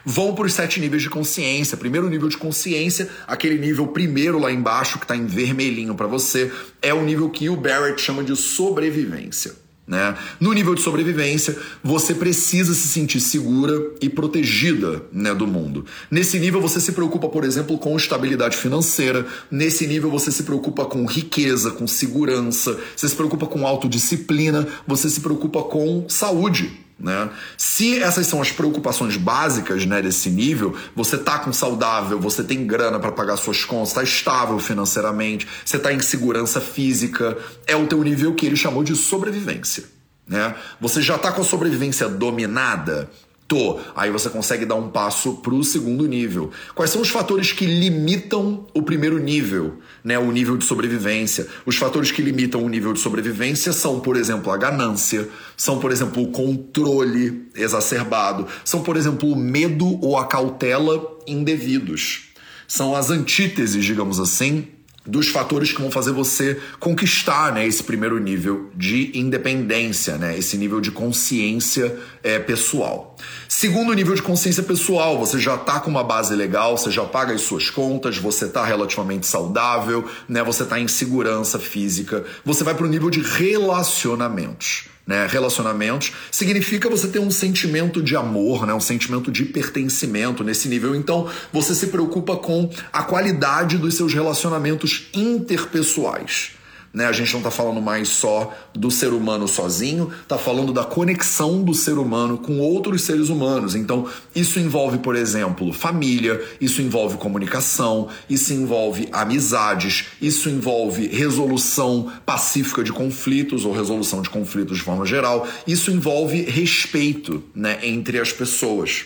vão 0.06 0.36
para 0.36 0.46
os 0.46 0.54
sete 0.54 0.80
níveis 0.80 1.02
de 1.02 1.10
consciência. 1.10 1.78
Primeiro 1.78 2.10
nível 2.10 2.30
de 2.30 2.38
consciência, 2.38 3.10
aquele 3.28 3.58
nível 3.58 3.88
primeiro 3.88 4.40
lá 4.40 4.52
embaixo 4.52 5.00
que 5.00 5.06
está 5.06 5.16
em 5.16 5.26
vermelhinho 5.26 5.96
para 5.96 6.08
você, 6.08 6.52
é 6.82 6.94
o 6.94 7.04
nível 7.04 7.30
que 7.30 7.50
o 7.50 7.56
Barrett 7.56 8.02
chama 8.02 8.24
de 8.24 8.36
sobrevivência. 8.36 9.64
Né? 9.86 10.16
No 10.40 10.54
nível 10.54 10.76
de 10.76 10.82
sobrevivência, 10.82 11.58
você 11.84 12.16
precisa 12.16 12.74
se 12.74 12.88
sentir 12.88 13.20
segura 13.20 13.92
e 14.00 14.10
protegida 14.10 15.04
né, 15.12 15.34
do 15.36 15.46
mundo. 15.46 15.86
Nesse 16.10 16.40
nível, 16.40 16.62
você 16.62 16.80
se 16.80 16.94
preocupa, 16.94 17.28
por 17.28 17.44
exemplo, 17.44 17.78
com 17.78 17.96
estabilidade 17.98 18.56
financeira. 18.56 19.26
Nesse 19.52 19.86
nível, 19.86 20.10
você 20.10 20.32
se 20.32 20.44
preocupa 20.44 20.86
com 20.86 21.06
riqueza, 21.06 21.72
com 21.72 21.86
segurança. 21.86 22.80
Você 22.96 23.10
se 23.10 23.16
preocupa 23.16 23.46
com 23.46 23.68
autodisciplina. 23.68 24.66
Você 24.88 25.10
se 25.10 25.20
preocupa 25.20 25.62
com 25.64 26.06
saúde. 26.08 26.72
Né? 27.04 27.30
Se 27.58 28.02
essas 28.02 28.26
são 28.28 28.42
as 28.42 28.50
preocupações 28.50 29.18
básicas 29.18 29.86
né, 29.86 30.02
desse 30.02 30.30
nível, 30.30 30.74
você 30.96 31.18
tá 31.18 31.38
com 31.38 31.52
saudável, 31.52 32.18
você 32.18 32.42
tem 32.42 32.66
grana 32.66 32.98
para 32.98 33.12
pagar 33.12 33.36
suas 33.36 33.66
contas, 33.66 33.90
está 33.90 34.04
estável 34.04 34.58
financeiramente, 34.58 35.46
você 35.66 35.76
está 35.76 35.92
em 35.92 36.00
segurança 36.00 36.62
física, 36.62 37.38
é 37.68 37.76
o 37.76 37.88
teu 37.88 38.02
nível 38.02 38.34
que 38.34 38.46
ele 38.46 38.56
chamou 38.56 38.86
de 38.86 38.96
sobrevivência. 38.96 39.84
Né? 40.26 40.56
Você 40.80 41.02
já 41.02 41.18
está 41.18 41.30
com 41.34 41.42
a 41.42 41.44
sobrevivência 41.44 42.08
dominada, 42.08 43.10
Tô. 43.54 43.80
Aí 43.96 44.10
você 44.10 44.32
consegue 44.32 44.66
dar 44.66 44.74
um 44.74 44.90
passo 44.90 45.34
para 45.36 45.54
o 45.54 45.64
segundo 45.64 46.08
nível. 46.08 46.50
Quais 46.74 46.90
são 46.90 47.00
os 47.00 47.10
fatores 47.10 47.52
que 47.52 47.68
limitam 47.68 48.66
o 48.74 48.82
primeiro 48.82 49.20
nível, 49.20 49.78
né? 50.04 50.18
O 50.18 50.32
nível 50.32 50.58
de 50.58 50.66
sobrevivência. 50.66 51.46
Os 51.64 51.76
fatores 51.76 52.12
que 52.12 52.24
limitam 52.24 52.64
o 52.64 52.68
nível 52.68 52.94
de 52.94 53.00
sobrevivência 53.00 53.72
são, 53.72 54.00
por 54.00 54.16
exemplo, 54.16 54.52
a 54.52 54.58
ganância, 54.58 55.30
são, 55.56 55.78
por 55.78 55.92
exemplo, 55.92 56.24
o 56.24 56.32
controle 56.32 57.48
exacerbado, 57.56 58.48
são, 58.66 58.82
por 58.82 58.98
exemplo, 58.98 59.32
o 59.32 59.36
medo 59.36 60.04
ou 60.04 60.18
a 60.18 60.26
cautela 60.26 61.00
indevidos. 61.28 62.30
São 62.68 62.96
as 62.96 63.12
antíteses, 63.12 63.86
digamos 63.86 64.20
assim, 64.20 64.68
dos 65.06 65.28
fatores 65.28 65.72
que 65.72 65.82
vão 65.82 65.92
fazer 65.92 66.12
você 66.12 66.60
conquistar 66.80 67.54
né, 67.54 67.68
esse 67.68 67.84
primeiro 67.84 68.18
nível 68.20 68.72
de 68.74 69.12
independência, 69.18 70.18
né, 70.18 70.38
esse 70.38 70.58
nível 70.58 70.80
de 70.80 70.92
consciência 70.92 72.00
é, 72.24 72.40
pessoal. 72.40 73.16
Segundo 73.50 73.94
nível 73.94 74.16
de 74.16 74.22
consciência 74.22 74.64
pessoal, 74.64 75.20
você 75.20 75.38
já 75.38 75.56
está 75.56 75.80
com 75.80 75.92
uma 75.92 76.04
base 76.04 76.34
legal, 76.34 76.78
você 76.78 76.90
já 76.90 77.04
paga 77.04 77.34
as 77.34 77.42
suas 77.42 77.70
contas, 77.70 78.18
você 78.18 78.46
está 78.46 78.64
relativamente 78.64 79.28
saudável, 79.28 80.10
né, 80.28 80.42
você 80.42 80.64
está 80.64 80.80
em 80.80 80.88
segurança 80.88 81.60
física, 81.60 82.24
você 82.46 82.64
vai 82.64 82.74
para 82.74 82.86
o 82.86 82.90
nível 82.90 83.10
de 83.10 83.22
relacionamentos 83.22 84.86
né, 85.06 85.28
relacionamentos, 85.30 86.14
significa 86.32 86.90
você 86.90 87.08
ter 87.08 87.20
um 87.20 87.30
sentimento 87.30 88.02
de 88.02 88.16
amor, 88.16 88.66
né, 88.66 88.74
um 88.74 88.80
sentimento 88.80 89.32
de 89.32 89.44
pertencimento 89.46 90.44
nesse 90.44 90.70
nível. 90.70 90.96
Então, 90.96 91.30
você 91.52 91.76
se 91.76 91.88
preocupa 91.88 92.38
com 92.38 92.70
a 92.92 93.04
qualidade 93.04 93.78
dos 93.78 93.96
seus 93.96 94.14
relacionamentos 94.14 95.10
interpessoais. 95.14 96.52
Né? 96.94 97.08
A 97.08 97.12
gente 97.12 97.32
não 97.34 97.40
está 97.40 97.50
falando 97.50 97.82
mais 97.82 98.10
só 98.10 98.54
do 98.72 98.92
ser 98.92 99.14
humano 99.14 99.48
sozinho, 99.48 100.12
está 100.22 100.38
falando 100.38 100.72
da 100.72 100.84
conexão 100.84 101.64
do 101.64 101.74
ser 101.74 101.98
humano 101.98 102.38
com 102.38 102.60
outros 102.60 103.02
seres 103.02 103.30
humanos. 103.30 103.74
Então, 103.74 104.08
isso 104.36 104.60
envolve, 104.60 105.00
por 105.00 105.16
exemplo, 105.16 105.74
família, 105.74 106.40
isso 106.62 106.84
envolve 106.84 107.18
comunicação, 107.18 108.10
isso 108.30 108.54
envolve 108.54 109.10
amizades, 109.12 110.06
isso 110.22 110.50
envolve 110.50 111.08
resolução 111.08 112.12
pacífica 112.26 112.84
de 112.84 112.92
conflitos 112.92 113.66
ou 113.66 113.74
resolução 113.74 114.22
de 114.22 114.30
conflitos 114.30 114.78
de 114.78 114.84
forma 114.84 115.06
geral, 115.06 115.48
isso 115.66 115.90
envolve 115.90 116.44
respeito 116.44 117.44
né, 117.56 117.80
entre 117.82 118.20
as 118.20 118.32
pessoas. 118.32 119.06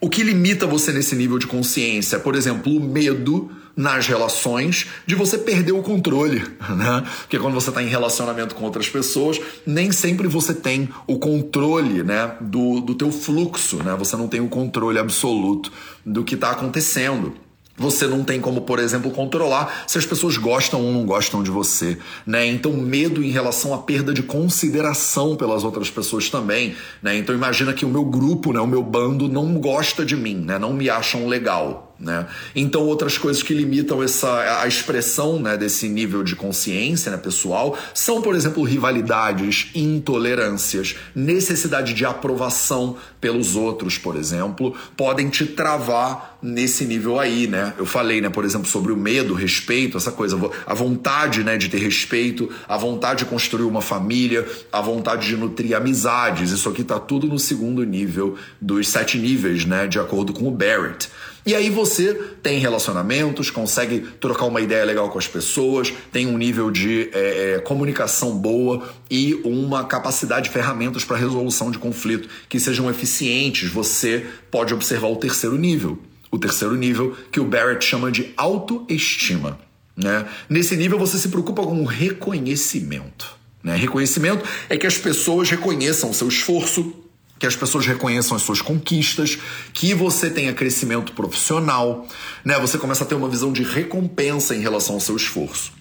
O 0.00 0.08
que 0.08 0.22
limita 0.22 0.66
você 0.66 0.92
nesse 0.92 1.14
nível 1.14 1.38
de 1.38 1.46
consciência? 1.46 2.18
Por 2.18 2.34
exemplo, 2.34 2.76
o 2.76 2.80
medo 2.80 3.50
nas 3.76 4.06
relações 4.06 4.86
de 5.06 5.14
você 5.14 5.38
perder 5.38 5.72
o 5.72 5.82
controle, 5.82 6.40
né? 6.76 7.04
Porque 7.20 7.38
quando 7.38 7.54
você 7.54 7.70
está 7.70 7.82
em 7.82 7.88
relacionamento 7.88 8.54
com 8.54 8.64
outras 8.64 8.88
pessoas, 8.88 9.40
nem 9.66 9.90
sempre 9.90 10.28
você 10.28 10.54
tem 10.54 10.88
o 11.06 11.18
controle, 11.18 12.02
né, 12.02 12.36
do, 12.40 12.80
do 12.80 12.94
teu 12.94 13.10
fluxo, 13.10 13.82
né? 13.82 13.94
Você 13.98 14.16
não 14.16 14.28
tem 14.28 14.40
o 14.40 14.48
controle 14.48 14.98
absoluto 14.98 15.72
do 16.04 16.24
que 16.24 16.34
está 16.34 16.50
acontecendo. 16.50 17.34
Você 17.76 18.06
não 18.06 18.22
tem 18.22 18.38
como, 18.38 18.60
por 18.60 18.78
exemplo, 18.78 19.10
controlar 19.10 19.84
se 19.86 19.96
as 19.96 20.04
pessoas 20.04 20.36
gostam 20.36 20.84
ou 20.84 20.92
não 20.92 21.06
gostam 21.06 21.42
de 21.42 21.50
você, 21.50 21.96
né? 22.26 22.46
Então, 22.46 22.72
medo 22.74 23.22
em 23.22 23.30
relação 23.30 23.72
à 23.72 23.78
perda 23.78 24.12
de 24.12 24.22
consideração 24.22 25.36
pelas 25.36 25.64
outras 25.64 25.90
pessoas 25.90 26.28
também, 26.28 26.76
né? 27.02 27.16
Então, 27.16 27.34
imagina 27.34 27.72
que 27.72 27.84
o 27.84 27.88
meu 27.88 28.04
grupo, 28.04 28.52
né, 28.52 28.60
o 28.60 28.66
meu 28.66 28.82
bando 28.82 29.26
não 29.26 29.54
gosta 29.54 30.04
de 30.04 30.14
mim, 30.14 30.36
né? 30.36 30.58
Não 30.58 30.74
me 30.74 30.90
acham 30.90 31.26
legal, 31.26 31.91
né? 31.98 32.26
Então, 32.54 32.82
outras 32.82 33.16
coisas 33.16 33.42
que 33.42 33.54
limitam 33.54 34.02
essa, 34.02 34.60
a 34.60 34.66
expressão 34.66 35.38
né, 35.38 35.56
desse 35.56 35.88
nível 35.88 36.24
de 36.24 36.34
consciência 36.34 37.12
né, 37.12 37.16
pessoal 37.16 37.78
são, 37.94 38.20
por 38.20 38.34
exemplo, 38.34 38.62
rivalidades, 38.64 39.70
intolerâncias, 39.74 40.96
necessidade 41.14 41.94
de 41.94 42.04
aprovação 42.04 42.96
pelos 43.20 43.54
outros, 43.54 43.98
por 43.98 44.16
exemplo, 44.16 44.74
podem 44.96 45.28
te 45.28 45.46
travar 45.46 46.38
nesse 46.42 46.84
nível 46.84 47.20
aí, 47.20 47.46
né? 47.46 47.72
Eu 47.78 47.86
falei, 47.86 48.20
né, 48.20 48.28
por 48.28 48.44
exemplo, 48.44 48.66
sobre 48.66 48.92
o 48.92 48.96
medo, 48.96 49.32
respeito, 49.32 49.96
essa 49.96 50.10
coisa, 50.10 50.36
a 50.66 50.74
vontade, 50.74 51.44
né, 51.44 51.56
de 51.56 51.68
ter 51.68 51.78
respeito, 51.78 52.50
a 52.68 52.76
vontade 52.76 53.20
de 53.20 53.26
construir 53.26 53.64
uma 53.64 53.80
família, 53.80 54.44
a 54.72 54.80
vontade 54.80 55.28
de 55.28 55.36
nutrir 55.36 55.76
amizades. 55.76 56.50
Isso 56.50 56.68
aqui 56.68 56.82
tá 56.82 56.98
tudo 56.98 57.28
no 57.28 57.38
segundo 57.38 57.84
nível 57.84 58.36
dos 58.60 58.88
sete 58.88 59.18
níveis, 59.18 59.64
né, 59.64 59.86
de 59.86 60.00
acordo 60.00 60.32
com 60.32 60.48
o 60.48 60.50
Barrett. 60.50 61.08
E 61.44 61.56
aí 61.56 61.70
você 61.70 62.14
tem 62.42 62.60
relacionamentos, 62.60 63.50
consegue 63.50 64.00
trocar 64.20 64.44
uma 64.44 64.60
ideia 64.60 64.84
legal 64.84 65.10
com 65.10 65.18
as 65.18 65.26
pessoas, 65.26 65.92
tem 66.12 66.26
um 66.26 66.38
nível 66.38 66.70
de 66.70 67.10
é, 67.12 67.54
é, 67.54 67.58
comunicação 67.60 68.36
boa 68.36 68.88
e 69.10 69.34
uma 69.44 69.84
capacidade 69.84 70.48
de 70.48 70.50
ferramentas 70.50 71.04
para 71.04 71.16
resolução 71.16 71.70
de 71.70 71.78
conflito 71.78 72.28
que 72.48 72.60
sejam 72.60 72.88
eficientes. 72.88 73.70
Você 73.70 74.24
pode 74.50 74.72
observar 74.72 75.08
o 75.08 75.16
terceiro 75.16 75.56
nível. 75.58 75.98
O 76.30 76.38
terceiro 76.38 76.76
nível 76.76 77.16
que 77.30 77.40
o 77.40 77.44
Barrett 77.44 77.84
chama 77.84 78.10
de 78.10 78.32
autoestima. 78.36 79.58
Né? 79.96 80.26
Nesse 80.48 80.76
nível 80.76 80.98
você 80.98 81.18
se 81.18 81.28
preocupa 81.28 81.62
com 81.64 81.82
o 81.82 81.84
reconhecimento. 81.84 83.36
Né? 83.62 83.76
Reconhecimento 83.76 84.44
é 84.68 84.76
que 84.76 84.86
as 84.86 84.96
pessoas 84.96 85.50
reconheçam 85.50 86.10
o 86.10 86.14
seu 86.14 86.28
esforço, 86.28 86.94
que 87.42 87.46
as 87.48 87.56
pessoas 87.56 87.84
reconheçam 87.84 88.36
as 88.36 88.42
suas 88.44 88.62
conquistas, 88.62 89.36
que 89.74 89.92
você 89.94 90.30
tenha 90.30 90.52
crescimento 90.52 91.12
profissional, 91.12 92.06
né? 92.44 92.56
Você 92.60 92.78
começa 92.78 93.02
a 93.02 93.06
ter 93.06 93.16
uma 93.16 93.28
visão 93.28 93.52
de 93.52 93.64
recompensa 93.64 94.54
em 94.54 94.60
relação 94.60 94.94
ao 94.94 95.00
seu 95.00 95.16
esforço. 95.16 95.72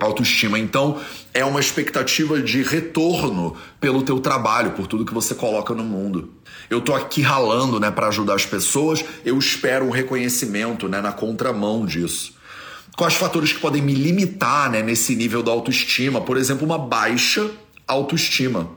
Autoestima, 0.00 0.58
então, 0.58 1.00
é 1.32 1.44
uma 1.44 1.60
expectativa 1.60 2.42
de 2.42 2.64
retorno 2.64 3.56
pelo 3.80 4.02
teu 4.02 4.18
trabalho, 4.18 4.72
por 4.72 4.88
tudo 4.88 5.04
que 5.04 5.14
você 5.14 5.36
coloca 5.36 5.72
no 5.72 5.84
mundo. 5.84 6.32
Eu 6.68 6.80
tô 6.80 6.92
aqui 6.92 7.22
ralando, 7.22 7.78
né, 7.78 7.92
para 7.92 8.08
ajudar 8.08 8.34
as 8.34 8.44
pessoas, 8.44 9.04
eu 9.24 9.38
espero 9.38 9.86
um 9.86 9.90
reconhecimento, 9.90 10.88
né, 10.88 11.00
na 11.00 11.12
contramão 11.12 11.86
disso. 11.86 12.34
Quais 12.96 13.14
fatores 13.14 13.52
que 13.52 13.60
podem 13.60 13.80
me 13.80 13.94
limitar, 13.94 14.68
né, 14.68 14.82
nesse 14.82 15.14
nível 15.14 15.44
da 15.44 15.52
autoestima? 15.52 16.20
Por 16.20 16.36
exemplo, 16.36 16.66
uma 16.66 16.76
baixa 16.76 17.48
autoestima 17.86 18.68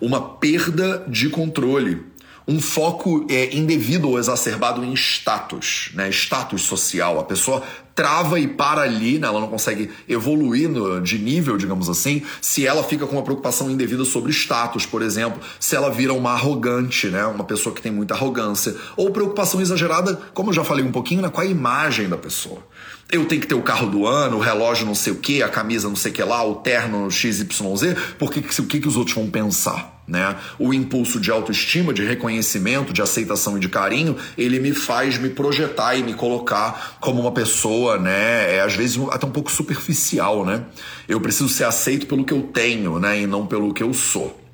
uma 0.00 0.20
perda 0.20 1.04
de 1.08 1.28
controle, 1.28 2.02
um 2.48 2.60
foco 2.60 3.26
é, 3.28 3.56
indevido 3.56 4.08
ou 4.08 4.18
exacerbado 4.18 4.84
em 4.84 4.94
status, 4.94 5.90
né? 5.94 6.08
status 6.10 6.62
social. 6.62 7.18
A 7.18 7.24
pessoa 7.24 7.62
trava 7.92 8.38
e 8.38 8.46
para 8.46 8.82
ali, 8.82 9.18
né? 9.18 9.26
ela 9.26 9.40
não 9.40 9.48
consegue 9.48 9.90
evoluir 10.08 10.68
no, 10.68 11.00
de 11.00 11.18
nível, 11.18 11.56
digamos 11.56 11.88
assim, 11.88 12.22
se 12.40 12.64
ela 12.64 12.84
fica 12.84 13.06
com 13.06 13.16
uma 13.16 13.22
preocupação 13.22 13.70
indevida 13.70 14.04
sobre 14.04 14.30
status, 14.30 14.86
por 14.86 15.02
exemplo, 15.02 15.40
se 15.58 15.74
ela 15.74 15.90
vira 15.90 16.12
uma 16.12 16.32
arrogante, 16.32 17.08
né? 17.08 17.24
uma 17.26 17.42
pessoa 17.42 17.74
que 17.74 17.82
tem 17.82 17.90
muita 17.90 18.14
arrogância, 18.14 18.76
ou 18.96 19.10
preocupação 19.10 19.60
exagerada, 19.60 20.14
como 20.32 20.50
eu 20.50 20.54
já 20.54 20.62
falei 20.62 20.84
um 20.84 20.92
pouquinho, 20.92 21.22
né? 21.22 21.30
com 21.30 21.40
a 21.40 21.46
imagem 21.46 22.08
da 22.08 22.16
pessoa. 22.16 22.62
Eu 23.10 23.24
tenho 23.24 23.40
que 23.40 23.46
ter 23.46 23.54
o 23.54 23.62
carro 23.62 23.88
do 23.88 24.04
ano, 24.04 24.38
o 24.38 24.40
relógio 24.40 24.84
não 24.84 24.94
sei 24.94 25.12
o 25.12 25.16
que, 25.16 25.40
a 25.40 25.48
camisa 25.48 25.88
não 25.88 25.94
sei 25.94 26.10
o 26.10 26.14
que 26.14 26.22
lá, 26.24 26.44
o 26.44 26.56
terno 26.56 27.08
XYZ, 27.08 27.44
porque 28.18 28.40
o 28.40 28.66
que, 28.66 28.80
que 28.80 28.88
os 28.88 28.96
outros 28.96 29.14
vão 29.14 29.30
pensar? 29.30 30.02
Né? 30.08 30.36
O 30.58 30.74
impulso 30.74 31.20
de 31.20 31.30
autoestima, 31.30 31.92
de 31.92 32.04
reconhecimento, 32.04 32.92
de 32.92 33.02
aceitação 33.02 33.56
e 33.56 33.60
de 33.60 33.68
carinho, 33.68 34.16
ele 34.36 34.58
me 34.58 34.72
faz 34.72 35.18
me 35.18 35.30
projetar 35.30 35.96
e 35.96 36.02
me 36.02 36.14
colocar 36.14 36.96
como 37.00 37.20
uma 37.20 37.32
pessoa, 37.32 37.98
né? 37.98 38.56
É 38.56 38.60
às 38.60 38.74
vezes 38.74 39.00
até 39.10 39.26
um 39.26 39.32
pouco 39.32 39.50
superficial, 39.50 40.44
né? 40.44 40.64
Eu 41.08 41.20
preciso 41.20 41.48
ser 41.48 41.64
aceito 41.64 42.06
pelo 42.06 42.24
que 42.24 42.32
eu 42.32 42.42
tenho, 42.42 43.00
né? 43.00 43.20
E 43.20 43.26
não 43.26 43.46
pelo 43.46 43.74
que 43.74 43.82
eu 43.82 43.92
sou 43.92 44.45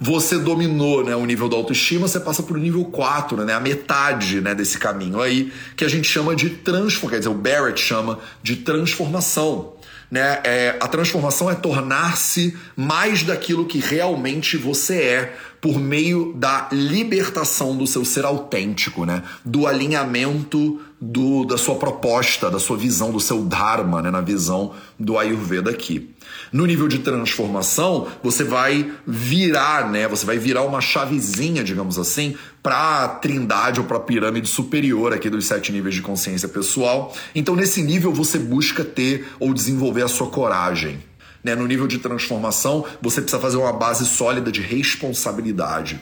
você 0.00 0.38
dominou 0.38 1.04
né, 1.04 1.14
o 1.14 1.26
nível 1.26 1.46
da 1.46 1.56
autoestima, 1.56 2.08
você 2.08 2.18
passa 2.18 2.42
para 2.42 2.54
o 2.54 2.58
nível 2.58 2.84
4, 2.86 3.44
né, 3.44 3.52
a 3.52 3.60
metade 3.60 4.40
né, 4.40 4.54
desse 4.54 4.78
caminho 4.78 5.20
aí, 5.20 5.52
que 5.76 5.84
a 5.84 5.88
gente 5.88 6.08
chama 6.08 6.34
de 6.34 6.48
transformação, 6.48 7.10
quer 7.10 7.18
dizer, 7.18 7.28
o 7.28 7.34
Barrett 7.34 7.78
chama 7.78 8.18
de 8.42 8.56
transformação. 8.56 9.74
Né? 10.10 10.40
É, 10.42 10.76
a 10.80 10.88
transformação 10.88 11.50
é 11.50 11.54
tornar-se 11.54 12.56
mais 12.74 13.22
daquilo 13.22 13.66
que 13.66 13.78
realmente 13.78 14.56
você 14.56 14.94
é 14.96 15.36
por 15.60 15.78
meio 15.78 16.32
da 16.34 16.68
libertação 16.72 17.76
do 17.76 17.86
seu 17.86 18.04
ser 18.04 18.24
autêntico, 18.24 19.04
né? 19.04 19.22
do 19.44 19.66
alinhamento 19.66 20.80
do, 21.00 21.44
da 21.44 21.58
sua 21.58 21.76
proposta, 21.76 22.50
da 22.50 22.58
sua 22.58 22.76
visão, 22.76 23.12
do 23.12 23.20
seu 23.20 23.44
Dharma, 23.44 24.02
né? 24.02 24.10
na 24.10 24.22
visão 24.22 24.72
do 24.98 25.18
Ayurveda 25.18 25.70
aqui. 25.70 26.10
No 26.52 26.66
nível 26.66 26.88
de 26.88 26.98
transformação, 26.98 28.08
você 28.24 28.42
vai 28.42 28.92
virar, 29.06 29.88
né? 29.88 30.08
Você 30.08 30.26
vai 30.26 30.36
virar 30.36 30.62
uma 30.62 30.80
chavezinha, 30.80 31.62
digamos 31.62 31.96
assim, 31.96 32.36
para 32.60 33.04
a 33.04 33.08
trindade 33.08 33.78
ou 33.78 33.86
para 33.86 33.98
a 33.98 34.00
pirâmide 34.00 34.48
superior 34.48 35.12
aqui 35.12 35.30
dos 35.30 35.46
sete 35.46 35.70
níveis 35.70 35.94
de 35.94 36.02
consciência 36.02 36.48
pessoal. 36.48 37.14
Então, 37.36 37.54
nesse 37.54 37.82
nível, 37.82 38.12
você 38.12 38.36
busca 38.36 38.84
ter 38.84 39.28
ou 39.38 39.54
desenvolver 39.54 40.02
a 40.02 40.08
sua 40.08 40.26
coragem. 40.26 40.98
Né? 41.44 41.54
No 41.54 41.68
nível 41.68 41.86
de 41.86 41.98
transformação, 41.98 42.84
você 43.00 43.20
precisa 43.20 43.40
fazer 43.40 43.56
uma 43.56 43.72
base 43.72 44.04
sólida 44.04 44.50
de 44.50 44.60
responsabilidade. 44.60 46.00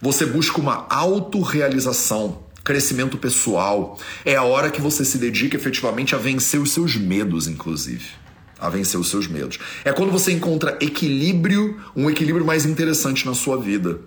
Você 0.00 0.24
busca 0.24 0.60
uma 0.60 0.86
autorrealização, 0.88 2.44
crescimento 2.62 3.18
pessoal. 3.18 3.98
É 4.24 4.36
a 4.36 4.44
hora 4.44 4.70
que 4.70 4.80
você 4.80 5.04
se 5.04 5.18
dedica 5.18 5.56
efetivamente 5.56 6.14
a 6.14 6.18
vencer 6.18 6.60
os 6.60 6.70
seus 6.70 6.94
medos, 6.94 7.48
inclusive 7.48 8.19
a 8.60 8.68
vencer 8.68 9.00
os 9.00 9.08
seus 9.08 9.26
medos. 9.26 9.58
É 9.84 9.92
quando 9.92 10.12
você 10.12 10.32
encontra 10.32 10.76
equilíbrio, 10.80 11.80
um 11.96 12.10
equilíbrio 12.10 12.44
mais 12.44 12.66
interessante 12.66 13.26
na 13.26 13.34
sua 13.34 13.56
vida. 13.56 13.98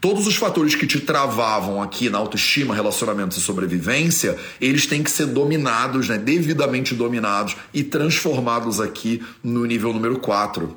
Todos 0.00 0.26
os 0.26 0.36
fatores 0.36 0.74
que 0.74 0.86
te 0.86 1.00
travavam 1.00 1.82
aqui 1.82 2.10
na 2.10 2.18
autoestima, 2.18 2.74
relacionamentos 2.74 3.38
e 3.38 3.40
sobrevivência, 3.40 4.36
eles 4.60 4.86
têm 4.86 5.02
que 5.02 5.10
ser 5.10 5.26
dominados, 5.26 6.08
né, 6.08 6.18
devidamente 6.18 6.94
dominados 6.94 7.56
e 7.72 7.82
transformados 7.82 8.80
aqui 8.80 9.22
no 9.42 9.64
nível 9.64 9.92
número 9.92 10.18
4. 10.18 10.76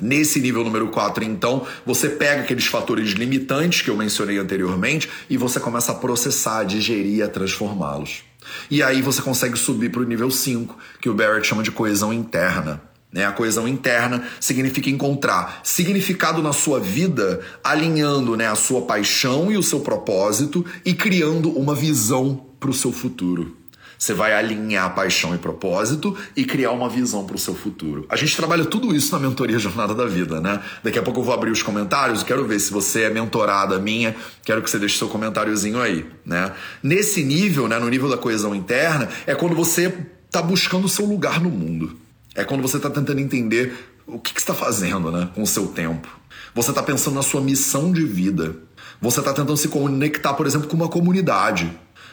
Nesse 0.00 0.40
nível 0.40 0.64
número 0.64 0.88
4, 0.88 1.22
então, 1.22 1.66
você 1.84 2.08
pega 2.08 2.42
aqueles 2.42 2.64
fatores 2.64 3.10
limitantes 3.10 3.82
que 3.82 3.90
eu 3.90 3.96
mencionei 3.96 4.38
anteriormente 4.38 5.08
e 5.28 5.36
você 5.36 5.60
começa 5.60 5.92
a 5.92 5.96
processar, 5.96 6.60
a 6.60 6.64
digerir, 6.64 7.22
a 7.22 7.28
transformá-los. 7.28 8.22
E 8.70 8.82
aí 8.82 9.02
você 9.02 9.20
consegue 9.22 9.58
subir 9.58 9.90
para 9.90 10.00
o 10.00 10.04
nível 10.04 10.30
5, 10.30 10.76
que 11.00 11.08
o 11.08 11.14
Barrett 11.14 11.46
chama 11.46 11.62
de 11.62 11.70
coesão 11.70 12.12
interna. 12.12 12.82
Né? 13.12 13.26
A 13.26 13.32
coesão 13.32 13.68
interna 13.68 14.24
significa 14.40 14.88
encontrar 14.88 15.60
significado 15.62 16.42
na 16.42 16.52
sua 16.52 16.80
vida, 16.80 17.40
alinhando 17.62 18.36
né, 18.36 18.48
a 18.48 18.54
sua 18.54 18.82
paixão 18.82 19.52
e 19.52 19.56
o 19.56 19.62
seu 19.62 19.80
propósito 19.80 20.64
e 20.84 20.94
criando 20.94 21.50
uma 21.50 21.74
visão 21.74 22.46
para 22.58 22.70
o 22.70 22.74
seu 22.74 22.90
futuro. 22.90 23.61
Você 24.02 24.14
vai 24.14 24.34
alinhar 24.34 24.96
paixão 24.96 25.32
e 25.32 25.38
propósito 25.38 26.18
e 26.34 26.44
criar 26.44 26.72
uma 26.72 26.88
visão 26.88 27.24
para 27.24 27.36
o 27.36 27.38
seu 27.38 27.54
futuro. 27.54 28.04
A 28.08 28.16
gente 28.16 28.36
trabalha 28.36 28.64
tudo 28.64 28.92
isso 28.92 29.12
na 29.12 29.20
mentoria 29.20 29.60
Jornada 29.60 29.94
da 29.94 30.06
Vida, 30.06 30.40
né? 30.40 30.60
Daqui 30.82 30.98
a 30.98 31.02
pouco 31.04 31.20
eu 31.20 31.24
vou 31.24 31.32
abrir 31.32 31.52
os 31.52 31.62
comentários, 31.62 32.24
quero 32.24 32.44
ver 32.44 32.58
se 32.58 32.72
você 32.72 33.02
é 33.02 33.10
mentorada 33.10 33.78
minha, 33.78 34.16
quero 34.44 34.60
que 34.60 34.68
você 34.68 34.76
deixe 34.76 34.98
seu 34.98 35.06
comentáriozinho 35.06 35.80
aí, 35.80 36.04
né? 36.26 36.50
Nesse 36.82 37.22
nível, 37.22 37.68
né, 37.68 37.78
no 37.78 37.88
nível 37.88 38.08
da 38.08 38.18
coesão 38.18 38.56
interna, 38.56 39.08
é 39.24 39.36
quando 39.36 39.54
você 39.54 39.96
está 40.26 40.42
buscando 40.42 40.86
o 40.86 40.88
seu 40.88 41.06
lugar 41.06 41.40
no 41.40 41.48
mundo. 41.48 41.96
É 42.34 42.42
quando 42.42 42.60
você 42.60 42.78
está 42.78 42.90
tentando 42.90 43.20
entender 43.20 43.72
o 44.04 44.18
que, 44.18 44.34
que 44.34 44.40
está 44.40 44.52
fazendo 44.52 45.12
né, 45.12 45.28
com 45.32 45.42
o 45.42 45.46
seu 45.46 45.68
tempo. 45.68 46.08
Você 46.56 46.70
está 46.70 46.82
pensando 46.82 47.14
na 47.14 47.22
sua 47.22 47.40
missão 47.40 47.92
de 47.92 48.02
vida. 48.02 48.56
Você 49.00 49.20
está 49.20 49.32
tentando 49.32 49.56
se 49.56 49.68
conectar, 49.68 50.34
por 50.34 50.44
exemplo, 50.44 50.66
com 50.66 50.74
uma 50.74 50.88
comunidade. 50.88 51.70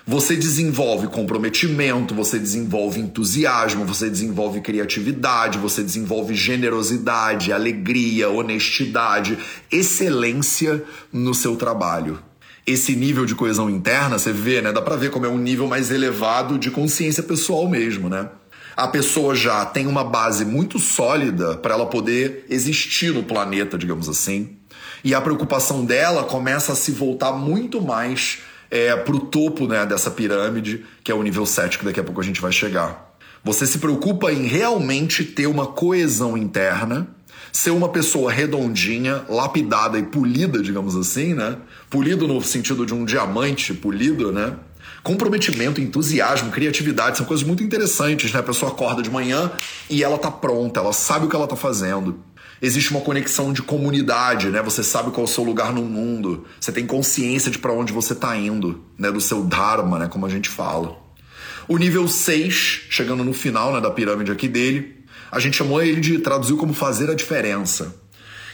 Você 0.08 0.36
desenvolve 0.36 1.08
comprometimento, 1.08 2.16
você 2.16 2.40
desenvolve 2.40 3.00
entusiasmo, 3.00 3.86
você 3.86 4.10
desenvolve 4.10 4.62
criatividade, 4.62 5.58
você 5.58 5.84
desenvolve 5.84 6.34
generosidade, 6.34 7.54
alegria, 7.54 8.30
honestidade, 8.30 9.38
excelência 9.72 10.84
no 11.12 11.34
seu 11.34 11.56
trabalho. 11.56 12.20
Esse 12.66 12.96
nível 12.96 13.26
de 13.26 13.36
coesão 13.36 13.70
interna, 13.70 14.18
você 14.18 14.32
vê, 14.32 14.62
né? 14.62 14.72
Dá 14.72 14.82
pra 14.82 14.96
ver 14.96 15.10
como 15.10 15.26
é 15.26 15.30
um 15.30 15.38
nível 15.38 15.68
mais 15.68 15.92
elevado 15.92 16.58
de 16.58 16.72
consciência 16.72 17.24
pessoal 17.24 17.68
mesmo, 17.68 18.10
né? 18.10 18.30
A 18.76 18.88
pessoa 18.88 19.36
já 19.36 19.66
tem 19.66 19.88
uma 19.88 20.04
base 20.04 20.46
muito 20.46 20.80
sólida 20.80 21.58
para 21.58 21.74
ela 21.74 21.86
poder 21.86 22.46
existir 22.50 23.14
no 23.14 23.24
planeta, 23.24 23.78
digamos 23.78 24.08
assim. 24.08 24.56
E 25.04 25.14
a 25.14 25.22
preocupação 25.22 25.84
dela 25.84 26.24
começa 26.24 26.74
a 26.74 26.76
se 26.76 26.92
voltar 26.92 27.34
muito 27.34 27.82
mais 27.82 28.40
é, 28.70 28.96
para 28.96 29.16
o 29.16 29.20
topo 29.20 29.68
né, 29.68 29.86
dessa 29.86 30.12
pirâmide, 30.12 30.86
que 31.04 31.12
é 31.12 31.16
o 31.16 31.24
nível 31.24 31.46
7, 31.46 31.80
que 31.80 31.86
daqui 31.86 32.00
a 32.00 32.04
pouco 32.04 32.22
a 32.22 32.24
gente 32.24 32.42
vai 32.42 32.52
chegar. 32.52 33.10
Você 33.44 33.66
se 33.66 33.78
preocupa 33.78 34.32
em 34.32 34.46
realmente 34.46 35.24
ter 35.24 35.48
uma 35.48 35.66
coesão 35.66 36.38
interna, 36.38 37.08
ser 37.52 37.72
uma 37.72 37.90
pessoa 37.90 38.32
redondinha, 38.32 39.24
lapidada 39.30 39.98
e 39.98 40.04
polida, 40.04 40.62
digamos 40.62 40.96
assim, 40.96 41.34
né? 41.34 41.58
Polido 41.90 42.28
no 42.28 42.42
sentido 42.42 42.86
de 42.86 42.94
um 42.94 43.06
diamante 43.06 43.74
polido, 43.74 44.32
né? 44.32 44.56
Comprometimento, 45.02 45.80
entusiasmo, 45.80 46.52
criatividade 46.52 47.18
são 47.18 47.26
coisas 47.26 47.46
muito 47.46 47.64
interessantes, 47.64 48.34
né? 48.34 48.40
A 48.40 48.44
pessoa 48.44 48.72
acorda 48.72 49.02
de 49.02 49.10
manhã 49.10 49.52
e 49.90 50.04
ela 50.04 50.18
tá 50.18 50.30
pronta, 50.30 50.82
ela 50.82 50.92
sabe 50.92 51.26
o 51.26 51.30
que 51.30 51.36
ela 51.36 51.48
tá 51.48 51.56
fazendo 51.56 52.20
existe 52.62 52.92
uma 52.92 53.02
conexão 53.02 53.54
de 53.54 53.62
comunidade, 53.62 54.50
né? 54.50 54.62
Você 54.62 54.84
sabe 54.84 55.12
qual 55.12 55.26
é 55.26 55.30
o 55.30 55.32
seu 55.32 55.44
lugar 55.44 55.74
no 55.74 55.82
mundo, 55.82 56.46
você 56.60 56.72
tem 56.72 56.86
consciência 56.86 57.52
de 57.52 57.58
para 57.58 57.74
onde 57.74 57.94
você 57.94 58.14
está 58.14 58.36
indo, 58.38 58.84
né? 58.98 59.12
Do 59.12 59.22
seu 59.22 59.44
dharma, 59.44 60.00
né? 60.00 60.08
Como 60.08 60.26
a 60.26 60.30
gente 60.30 60.50
fala. 60.50 60.98
O 61.68 61.78
nível 61.78 62.08
6, 62.08 62.54
chegando 62.90 63.24
no 63.24 63.34
final 63.34 63.72
né, 63.72 63.80
da 63.80 63.92
pirâmide 63.92 64.32
aqui 64.32 64.48
dele, 64.48 65.04
a 65.32 65.40
gente 65.40 65.56
chamou 65.56 65.82
ele 65.82 66.02
de 66.02 66.18
traduziu 66.18 66.58
como 66.58 66.74
fazer 66.74 67.10
a 67.12 67.14
diferença. 67.14 67.96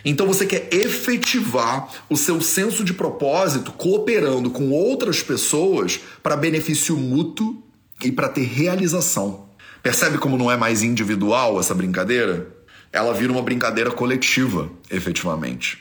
Então 0.03 0.27
você 0.27 0.45
quer 0.45 0.67
efetivar 0.71 1.89
o 2.09 2.15
seu 2.15 2.39
senso 2.39 2.83
de 2.83 2.93
propósito 2.93 3.71
cooperando 3.71 4.51
com 4.51 4.69
outras 4.69 5.23
pessoas 5.23 5.99
para 6.21 6.35
benefício 6.35 6.95
mútuo 6.95 7.63
e 8.03 8.11
para 8.11 8.29
ter 8.29 8.43
realização. 8.43 9.49
Percebe 9.81 10.17
como 10.17 10.37
não 10.37 10.51
é 10.51 10.57
mais 10.57 10.83
individual 10.83 11.59
essa 11.59 11.73
brincadeira? 11.73 12.54
Ela 12.95 13.13
vira 13.13 13.29
uma 13.29 13.41
brincadeira 13.41 13.91
coletiva, 13.91 14.69
efetivamente. 14.89 15.77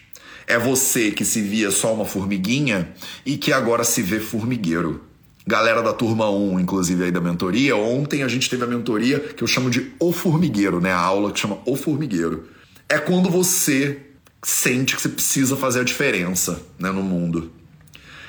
É 0.49 0.59
você 0.59 1.12
que 1.12 1.25
se 1.25 1.40
via 1.40 1.71
só 1.71 1.94
uma 1.94 2.04
formiguinha 2.04 2.88
e 3.25 3.37
que 3.37 3.52
agora 3.52 3.85
se 3.85 4.02
vê 4.02 4.18
formigueiro. 4.18 5.00
Galera 5.47 5.80
da 5.80 5.92
turma 5.92 6.28
1, 6.28 6.59
inclusive 6.59 7.05
aí 7.05 7.12
da 7.12 7.20
mentoria, 7.20 7.77
ontem 7.77 8.24
a 8.24 8.29
gente 8.29 8.50
teve 8.50 8.64
a 8.64 8.66
mentoria 8.66 9.20
que 9.20 9.44
eu 9.44 9.46
chamo 9.46 9.70
de 9.70 9.92
O 10.00 10.11
Formigueiro, 10.11 10.81
né? 10.81 10.90
A 10.90 10.98
aula 10.98 11.31
que 11.31 11.38
chama 11.38 11.59
O 11.64 11.77
Formigueiro. 11.77 12.48
É 12.88 12.98
quando 12.98 13.31
você 13.31 13.98
sente 14.42 14.96
que 14.96 15.03
você 15.03 15.09
precisa 15.09 15.57
fazer 15.57 15.81
a 15.81 15.85
diferença 15.85 16.62
né, 16.79 16.90
no 16.90 17.03
mundo. 17.03 17.53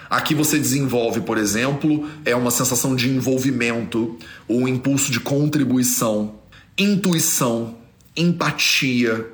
Aqui 0.07 0.35
você 0.35 0.59
desenvolve, 0.59 1.21
por 1.21 1.39
exemplo, 1.39 2.07
é 2.23 2.35
uma 2.35 2.51
sensação 2.51 2.95
de 2.95 3.09
envolvimento, 3.09 4.15
um 4.47 4.67
impulso 4.67 5.11
de 5.11 5.19
contribuição, 5.19 6.35
intuição, 6.77 7.75
empatia, 8.15 9.25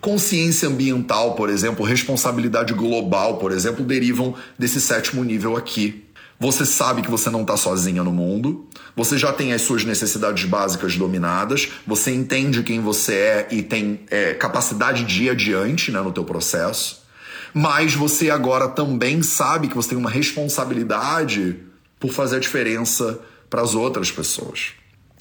consciência 0.00 0.68
ambiental, 0.68 1.34
por 1.34 1.48
exemplo, 1.48 1.84
responsabilidade 1.84 2.72
global, 2.74 3.38
por 3.38 3.52
exemplo, 3.52 3.84
derivam 3.84 4.34
desse 4.58 4.80
sétimo 4.80 5.24
nível 5.24 5.56
aqui. 5.56 6.04
Você 6.40 6.64
sabe 6.64 7.02
que 7.02 7.10
você 7.10 7.30
não 7.30 7.42
está 7.42 7.56
sozinha 7.56 8.04
no 8.04 8.12
mundo, 8.12 8.68
você 8.94 9.18
já 9.18 9.32
tem 9.32 9.52
as 9.52 9.62
suas 9.62 9.84
necessidades 9.84 10.44
básicas 10.44 10.96
dominadas, 10.96 11.68
você 11.84 12.12
entende 12.12 12.62
quem 12.62 12.80
você 12.80 13.14
é 13.14 13.48
e 13.50 13.60
tem 13.60 14.00
é, 14.08 14.34
capacidade 14.34 15.04
de 15.04 15.24
ir 15.24 15.30
adiante 15.30 15.90
né, 15.90 16.00
no 16.00 16.12
teu 16.12 16.24
processo, 16.24 17.02
mas 17.52 17.94
você 17.94 18.30
agora 18.30 18.68
também 18.68 19.20
sabe 19.20 19.66
que 19.66 19.74
você 19.74 19.88
tem 19.88 19.98
uma 19.98 20.10
responsabilidade 20.10 21.56
por 21.98 22.12
fazer 22.12 22.36
a 22.36 22.40
diferença 22.40 23.18
para 23.50 23.62
as 23.62 23.74
outras 23.74 24.12
pessoas. 24.12 24.74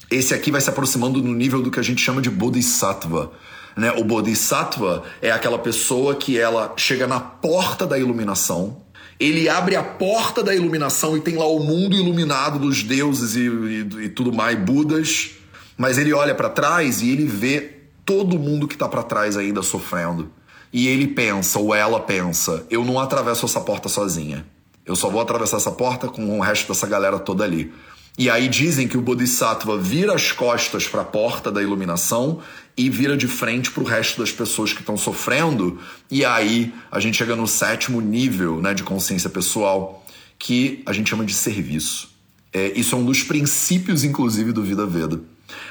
Esse 0.09 0.33
aqui 0.33 0.51
vai 0.51 0.61
se 0.61 0.69
aproximando 0.69 1.21
no 1.21 1.33
nível 1.33 1.61
do 1.61 1.69
que 1.69 1.79
a 1.79 1.83
gente 1.83 2.01
chama 2.01 2.21
de 2.21 2.29
Bodhisattva. 2.29 3.31
Né? 3.75 3.91
O 3.91 4.03
Bodhisattva 4.03 5.03
é 5.21 5.31
aquela 5.31 5.59
pessoa 5.59 6.15
que 6.15 6.39
ela 6.39 6.73
chega 6.77 7.05
na 7.05 7.19
porta 7.19 7.85
da 7.85 7.97
iluminação, 7.97 8.81
ele 9.19 9.49
abre 9.49 9.75
a 9.75 9.83
porta 9.83 10.43
da 10.43 10.53
iluminação 10.53 11.17
e 11.17 11.21
tem 11.21 11.35
lá 11.35 11.47
o 11.47 11.59
mundo 11.59 11.95
iluminado 11.95 12.59
dos 12.59 12.83
deuses 12.83 13.35
e, 13.35 13.47
e, 13.47 14.05
e 14.05 14.09
tudo 14.09 14.31
mais, 14.31 14.57
Budas, 14.59 15.31
mas 15.75 15.97
ele 15.97 16.13
olha 16.13 16.35
para 16.35 16.49
trás 16.49 17.01
e 17.01 17.09
ele 17.09 17.25
vê 17.25 17.77
todo 18.05 18.37
mundo 18.37 18.67
que 18.67 18.75
está 18.75 18.87
para 18.87 19.01
trás 19.01 19.35
ainda 19.35 19.63
sofrendo. 19.63 20.31
E 20.71 20.87
ele 20.87 21.07
pensa, 21.07 21.57
ou 21.57 21.73
ela 21.73 21.99
pensa, 21.99 22.65
eu 22.69 22.85
não 22.85 22.99
atravesso 22.99 23.45
essa 23.45 23.59
porta 23.59 23.89
sozinha. 23.89 24.45
Eu 24.85 24.95
só 24.95 25.09
vou 25.09 25.19
atravessar 25.19 25.57
essa 25.57 25.71
porta 25.71 26.07
com 26.07 26.37
o 26.37 26.41
resto 26.41 26.71
dessa 26.71 26.85
galera 26.85 27.19
toda 27.19 27.43
ali. 27.43 27.73
E 28.17 28.29
aí 28.29 28.47
dizem 28.47 28.87
que 28.87 28.97
o 28.97 29.01
Bodhisattva 29.01 29.77
vira 29.77 30.13
as 30.15 30.31
costas 30.31 30.87
para 30.87 31.01
a 31.01 31.05
porta 31.05 31.51
da 31.51 31.61
iluminação 31.61 32.41
e 32.75 32.89
vira 32.89 33.15
de 33.15 33.27
frente 33.27 33.69
para 33.69 33.83
o 33.83 33.85
resto 33.85 34.19
das 34.19 34.31
pessoas 34.31 34.73
que 34.73 34.79
estão 34.79 34.97
sofrendo. 34.97 35.79
E 36.09 36.25
aí 36.25 36.73
a 36.91 36.99
gente 36.99 37.17
chega 37.17 37.35
no 37.35 37.47
sétimo 37.47 38.01
nível 38.01 38.59
né, 38.59 38.73
de 38.73 38.83
consciência 38.83 39.29
pessoal, 39.29 40.03
que 40.39 40.81
a 40.85 40.93
gente 40.93 41.09
chama 41.09 41.25
de 41.25 41.33
serviço. 41.33 42.09
É, 42.51 42.71
isso 42.79 42.95
é 42.95 42.97
um 42.97 43.05
dos 43.05 43.21
princípios, 43.21 44.03
inclusive, 44.03 44.51
do 44.51 44.63
Vida 44.63 44.85
Veda. 44.85 45.21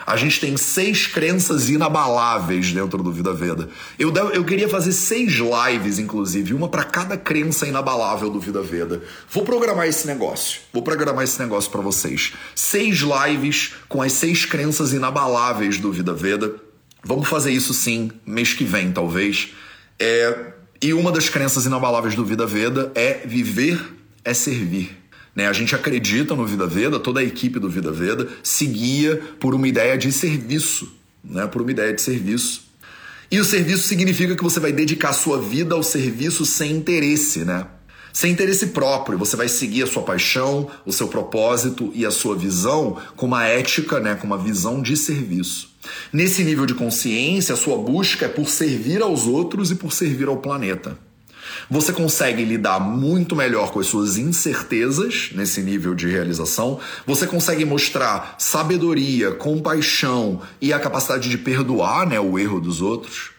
A 0.06 0.16
gente 0.16 0.40
tem 0.40 0.56
seis 0.56 1.06
crenças 1.06 1.68
inabaláveis 1.68 2.72
dentro 2.72 3.02
do 3.02 3.12
Vida 3.12 3.32
Veda. 3.32 3.68
Eu, 3.98 4.14
eu 4.30 4.44
queria 4.44 4.68
fazer 4.68 4.92
seis 4.92 5.34
lives, 5.34 5.98
inclusive, 5.98 6.54
uma 6.54 6.68
para 6.68 6.84
cada 6.84 7.16
crença 7.16 7.66
inabalável 7.66 8.30
do 8.30 8.40
Vida 8.40 8.62
Veda. 8.62 9.02
Vou 9.30 9.44
programar 9.44 9.86
esse 9.86 10.06
negócio. 10.06 10.60
Vou 10.72 10.82
programar 10.82 11.24
esse 11.24 11.38
negócio 11.40 11.70
para 11.70 11.80
vocês. 11.80 12.32
Seis 12.54 13.00
lives 13.00 13.74
com 13.88 14.00
as 14.00 14.12
seis 14.12 14.44
crenças 14.44 14.92
inabaláveis 14.92 15.78
do 15.78 15.92
Vida 15.92 16.14
Veda. 16.14 16.54
Vamos 17.04 17.28
fazer 17.28 17.52
isso 17.52 17.74
sim, 17.74 18.10
mês 18.24 18.52
que 18.52 18.64
vem, 18.64 18.92
talvez. 18.92 19.52
É, 19.98 20.52
e 20.80 20.92
uma 20.92 21.12
das 21.12 21.28
crenças 21.28 21.66
inabaláveis 21.66 22.14
do 22.14 22.24
Vida 22.24 22.46
Veda 22.46 22.90
é 22.94 23.22
viver 23.26 23.96
é 24.24 24.34
servir. 24.34 25.05
Né? 25.36 25.46
A 25.46 25.52
gente 25.52 25.74
acredita 25.74 26.34
no 26.34 26.46
Vida 26.46 26.66
Veda, 26.66 26.98
toda 26.98 27.20
a 27.20 27.24
equipe 27.24 27.60
do 27.60 27.68
Vida 27.68 27.92
Veda 27.92 28.26
seguia 28.42 29.20
por 29.38 29.54
uma 29.54 29.68
ideia 29.68 29.98
de 29.98 30.10
serviço, 30.10 30.90
né? 31.22 31.46
por 31.46 31.60
uma 31.60 31.70
ideia 31.70 31.92
de 31.92 32.00
serviço. 32.00 32.64
E 33.30 33.38
o 33.38 33.44
serviço 33.44 33.86
significa 33.86 34.34
que 34.34 34.42
você 34.42 34.58
vai 34.58 34.72
dedicar 34.72 35.12
sua 35.12 35.40
vida 35.40 35.74
ao 35.74 35.82
serviço 35.82 36.46
sem 36.46 36.72
interesse, 36.72 37.44
né? 37.44 37.66
Sem 38.12 38.32
interesse 38.32 38.68
próprio, 38.68 39.18
você 39.18 39.36
vai 39.36 39.46
seguir 39.46 39.82
a 39.82 39.86
sua 39.86 40.02
paixão, 40.02 40.70
o 40.86 40.92
seu 40.92 41.06
propósito 41.06 41.92
e 41.94 42.06
a 42.06 42.10
sua 42.10 42.34
visão 42.34 42.96
com 43.14 43.26
uma 43.26 43.44
ética, 43.44 44.00
né, 44.00 44.14
com 44.14 44.26
uma 44.26 44.38
visão 44.38 44.80
de 44.80 44.96
serviço. 44.96 45.68
Nesse 46.10 46.42
nível 46.42 46.64
de 46.64 46.72
consciência, 46.72 47.52
a 47.52 47.58
sua 47.58 47.76
busca 47.76 48.24
é 48.24 48.28
por 48.28 48.48
servir 48.48 49.02
aos 49.02 49.26
outros 49.26 49.70
e 49.70 49.74
por 49.74 49.92
servir 49.92 50.28
ao 50.28 50.38
planeta. 50.38 50.96
Você 51.68 51.92
consegue 51.92 52.44
lidar 52.44 52.78
muito 52.78 53.34
melhor 53.34 53.72
com 53.72 53.80
as 53.80 53.86
suas 53.86 54.16
incertezas 54.16 55.30
nesse 55.34 55.62
nível 55.62 55.94
de 55.94 56.06
realização. 56.06 56.78
Você 57.04 57.26
consegue 57.26 57.64
mostrar 57.64 58.36
sabedoria, 58.38 59.32
compaixão 59.32 60.40
e 60.60 60.72
a 60.72 60.78
capacidade 60.78 61.28
de 61.28 61.36
perdoar 61.36 62.06
né, 62.06 62.20
o 62.20 62.38
erro 62.38 62.60
dos 62.60 62.80
outros. 62.80 63.30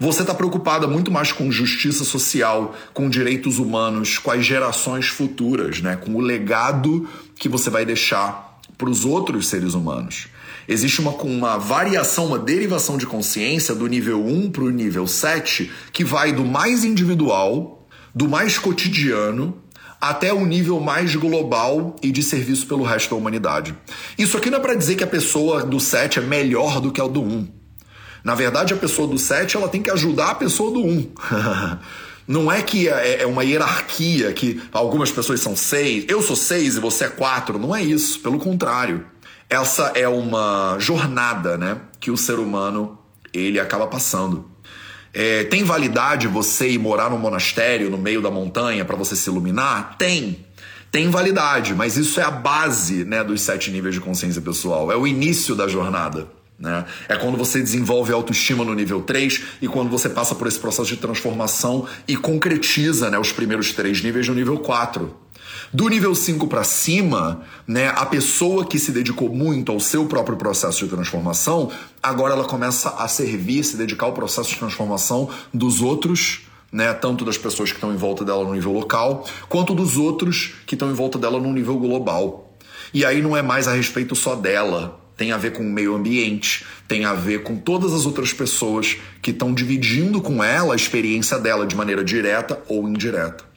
Você 0.00 0.22
está 0.22 0.34
preocupada 0.34 0.88
muito 0.88 1.10
mais 1.10 1.30
com 1.30 1.52
justiça 1.52 2.04
social, 2.04 2.74
com 2.92 3.08
direitos 3.08 3.58
humanos, 3.58 4.18
com 4.18 4.30
as 4.30 4.44
gerações 4.44 5.06
futuras, 5.06 5.80
né, 5.80 5.94
com 5.94 6.14
o 6.14 6.20
legado 6.20 7.08
que 7.36 7.48
você 7.48 7.68
vai 7.68 7.84
deixar 7.84 8.60
para 8.78 8.88
os 8.88 9.04
outros 9.04 9.48
seres 9.48 9.74
humanos. 9.74 10.26
Existe 10.68 11.00
uma, 11.00 11.12
uma 11.12 11.58
variação, 11.58 12.26
uma 12.26 12.38
derivação 12.38 12.96
de 12.96 13.06
consciência 13.06 13.74
do 13.74 13.86
nível 13.86 14.24
1 14.24 14.50
para 14.50 14.64
o 14.64 14.70
nível 14.70 15.06
7, 15.06 15.70
que 15.92 16.04
vai 16.04 16.32
do 16.32 16.44
mais 16.44 16.84
individual, 16.84 17.86
do 18.14 18.28
mais 18.28 18.58
cotidiano, 18.58 19.62
até 20.00 20.32
o 20.32 20.44
nível 20.44 20.80
mais 20.80 21.14
global 21.16 21.96
e 22.02 22.10
de 22.10 22.22
serviço 22.22 22.66
pelo 22.66 22.84
resto 22.84 23.10
da 23.10 23.16
humanidade. 23.16 23.74
Isso 24.18 24.36
aqui 24.36 24.50
não 24.50 24.58
é 24.58 24.60
para 24.60 24.74
dizer 24.74 24.96
que 24.96 25.04
a 25.04 25.06
pessoa 25.06 25.64
do 25.64 25.80
7 25.80 26.18
é 26.18 26.22
melhor 26.22 26.80
do 26.80 26.92
que 26.92 27.00
a 27.00 27.06
do 27.06 27.22
1. 27.22 27.48
Na 28.22 28.34
verdade, 28.34 28.72
a 28.72 28.76
pessoa 28.76 29.06
do 29.08 29.18
7 29.18 29.56
ela 29.56 29.68
tem 29.68 29.82
que 29.82 29.90
ajudar 29.90 30.30
a 30.30 30.34
pessoa 30.34 30.70
do 30.70 30.80
1. 30.80 31.12
Não 32.26 32.50
é 32.50 32.62
que 32.62 32.88
é, 32.88 33.22
é 33.22 33.26
uma 33.26 33.44
hierarquia 33.44 34.32
que 34.32 34.62
algumas 34.72 35.12
pessoas 35.12 35.40
são 35.40 35.54
seis, 35.54 36.06
eu 36.08 36.22
sou 36.22 36.34
seis 36.34 36.76
e 36.76 36.80
você 36.80 37.04
é 37.04 37.08
quatro. 37.08 37.58
Não 37.58 37.76
é 37.76 37.82
isso. 37.82 38.18
Pelo 38.20 38.38
contrário. 38.38 39.04
Essa 39.48 39.92
é 39.94 40.08
uma 40.08 40.76
jornada, 40.78 41.56
né, 41.56 41.78
que 42.00 42.10
o 42.10 42.16
ser 42.16 42.38
humano 42.38 42.98
ele 43.32 43.60
acaba 43.60 43.86
passando. 43.86 44.50
É, 45.12 45.44
tem 45.44 45.62
validade 45.62 46.26
você 46.26 46.70
ir 46.70 46.78
morar 46.78 47.10
num 47.10 47.18
monastério 47.18 47.88
no 47.88 47.96
meio 47.96 48.20
da 48.20 48.30
montanha 48.30 48.84
para 48.84 48.96
você 48.96 49.14
se 49.14 49.30
iluminar? 49.30 49.96
Tem. 49.96 50.44
Tem 50.90 51.08
validade, 51.08 51.74
mas 51.74 51.96
isso 51.96 52.20
é 52.20 52.24
a 52.24 52.30
base 52.30 53.04
né, 53.04 53.22
dos 53.22 53.40
sete 53.40 53.70
níveis 53.70 53.94
de 53.94 54.00
consciência 54.00 54.40
pessoal. 54.40 54.90
É 54.90 54.96
o 54.96 55.06
início 55.06 55.54
da 55.54 55.68
jornada. 55.68 56.28
Né? 56.58 56.84
É 57.08 57.16
quando 57.16 57.36
você 57.36 57.60
desenvolve 57.60 58.12
autoestima 58.12 58.64
no 58.64 58.74
nível 58.74 59.02
3 59.02 59.42
e 59.60 59.68
quando 59.68 59.90
você 59.90 60.08
passa 60.08 60.34
por 60.34 60.46
esse 60.46 60.58
processo 60.58 60.88
de 60.88 60.96
transformação 60.96 61.86
e 62.06 62.16
concretiza 62.16 63.10
né, 63.10 63.18
os 63.18 63.32
primeiros 63.32 63.72
três 63.72 64.02
níveis 64.02 64.28
no 64.28 64.34
nível 64.34 64.58
4. 64.58 65.23
Do 65.72 65.88
nível 65.88 66.14
5 66.14 66.46
para 66.46 66.64
cima, 66.64 67.42
né, 67.66 67.88
a 67.88 68.06
pessoa 68.06 68.64
que 68.64 68.78
se 68.78 68.92
dedicou 68.92 69.28
muito 69.28 69.72
ao 69.72 69.80
seu 69.80 70.06
próprio 70.06 70.36
processo 70.36 70.84
de 70.84 70.90
transformação, 70.90 71.70
agora 72.02 72.34
ela 72.34 72.44
começa 72.44 72.90
a 72.90 73.08
servir, 73.08 73.64
se 73.64 73.76
dedicar 73.76 74.06
ao 74.06 74.12
processo 74.12 74.50
de 74.50 74.56
transformação 74.56 75.28
dos 75.52 75.80
outros, 75.80 76.42
né, 76.72 76.92
tanto 76.92 77.24
das 77.24 77.38
pessoas 77.38 77.70
que 77.70 77.76
estão 77.76 77.92
em 77.92 77.96
volta 77.96 78.24
dela 78.24 78.44
no 78.44 78.54
nível 78.54 78.72
local, 78.72 79.26
quanto 79.48 79.74
dos 79.74 79.96
outros 79.96 80.54
que 80.66 80.74
estão 80.74 80.90
em 80.90 80.94
volta 80.94 81.18
dela 81.18 81.40
no 81.40 81.52
nível 81.52 81.78
global. 81.78 82.56
E 82.92 83.04
aí 83.04 83.22
não 83.22 83.36
é 83.36 83.42
mais 83.42 83.66
a 83.66 83.72
respeito 83.72 84.14
só 84.14 84.34
dela, 84.34 85.00
tem 85.16 85.32
a 85.32 85.36
ver 85.36 85.52
com 85.52 85.62
o 85.62 85.72
meio 85.72 85.94
ambiente, 85.94 86.64
tem 86.88 87.04
a 87.04 87.14
ver 87.14 87.42
com 87.42 87.56
todas 87.56 87.92
as 87.92 88.06
outras 88.06 88.32
pessoas 88.32 88.96
que 89.22 89.30
estão 89.30 89.54
dividindo 89.54 90.20
com 90.20 90.42
ela 90.42 90.74
a 90.74 90.76
experiência 90.76 91.38
dela 91.38 91.66
de 91.66 91.76
maneira 91.76 92.04
direta 92.04 92.60
ou 92.68 92.88
indireta. 92.88 93.53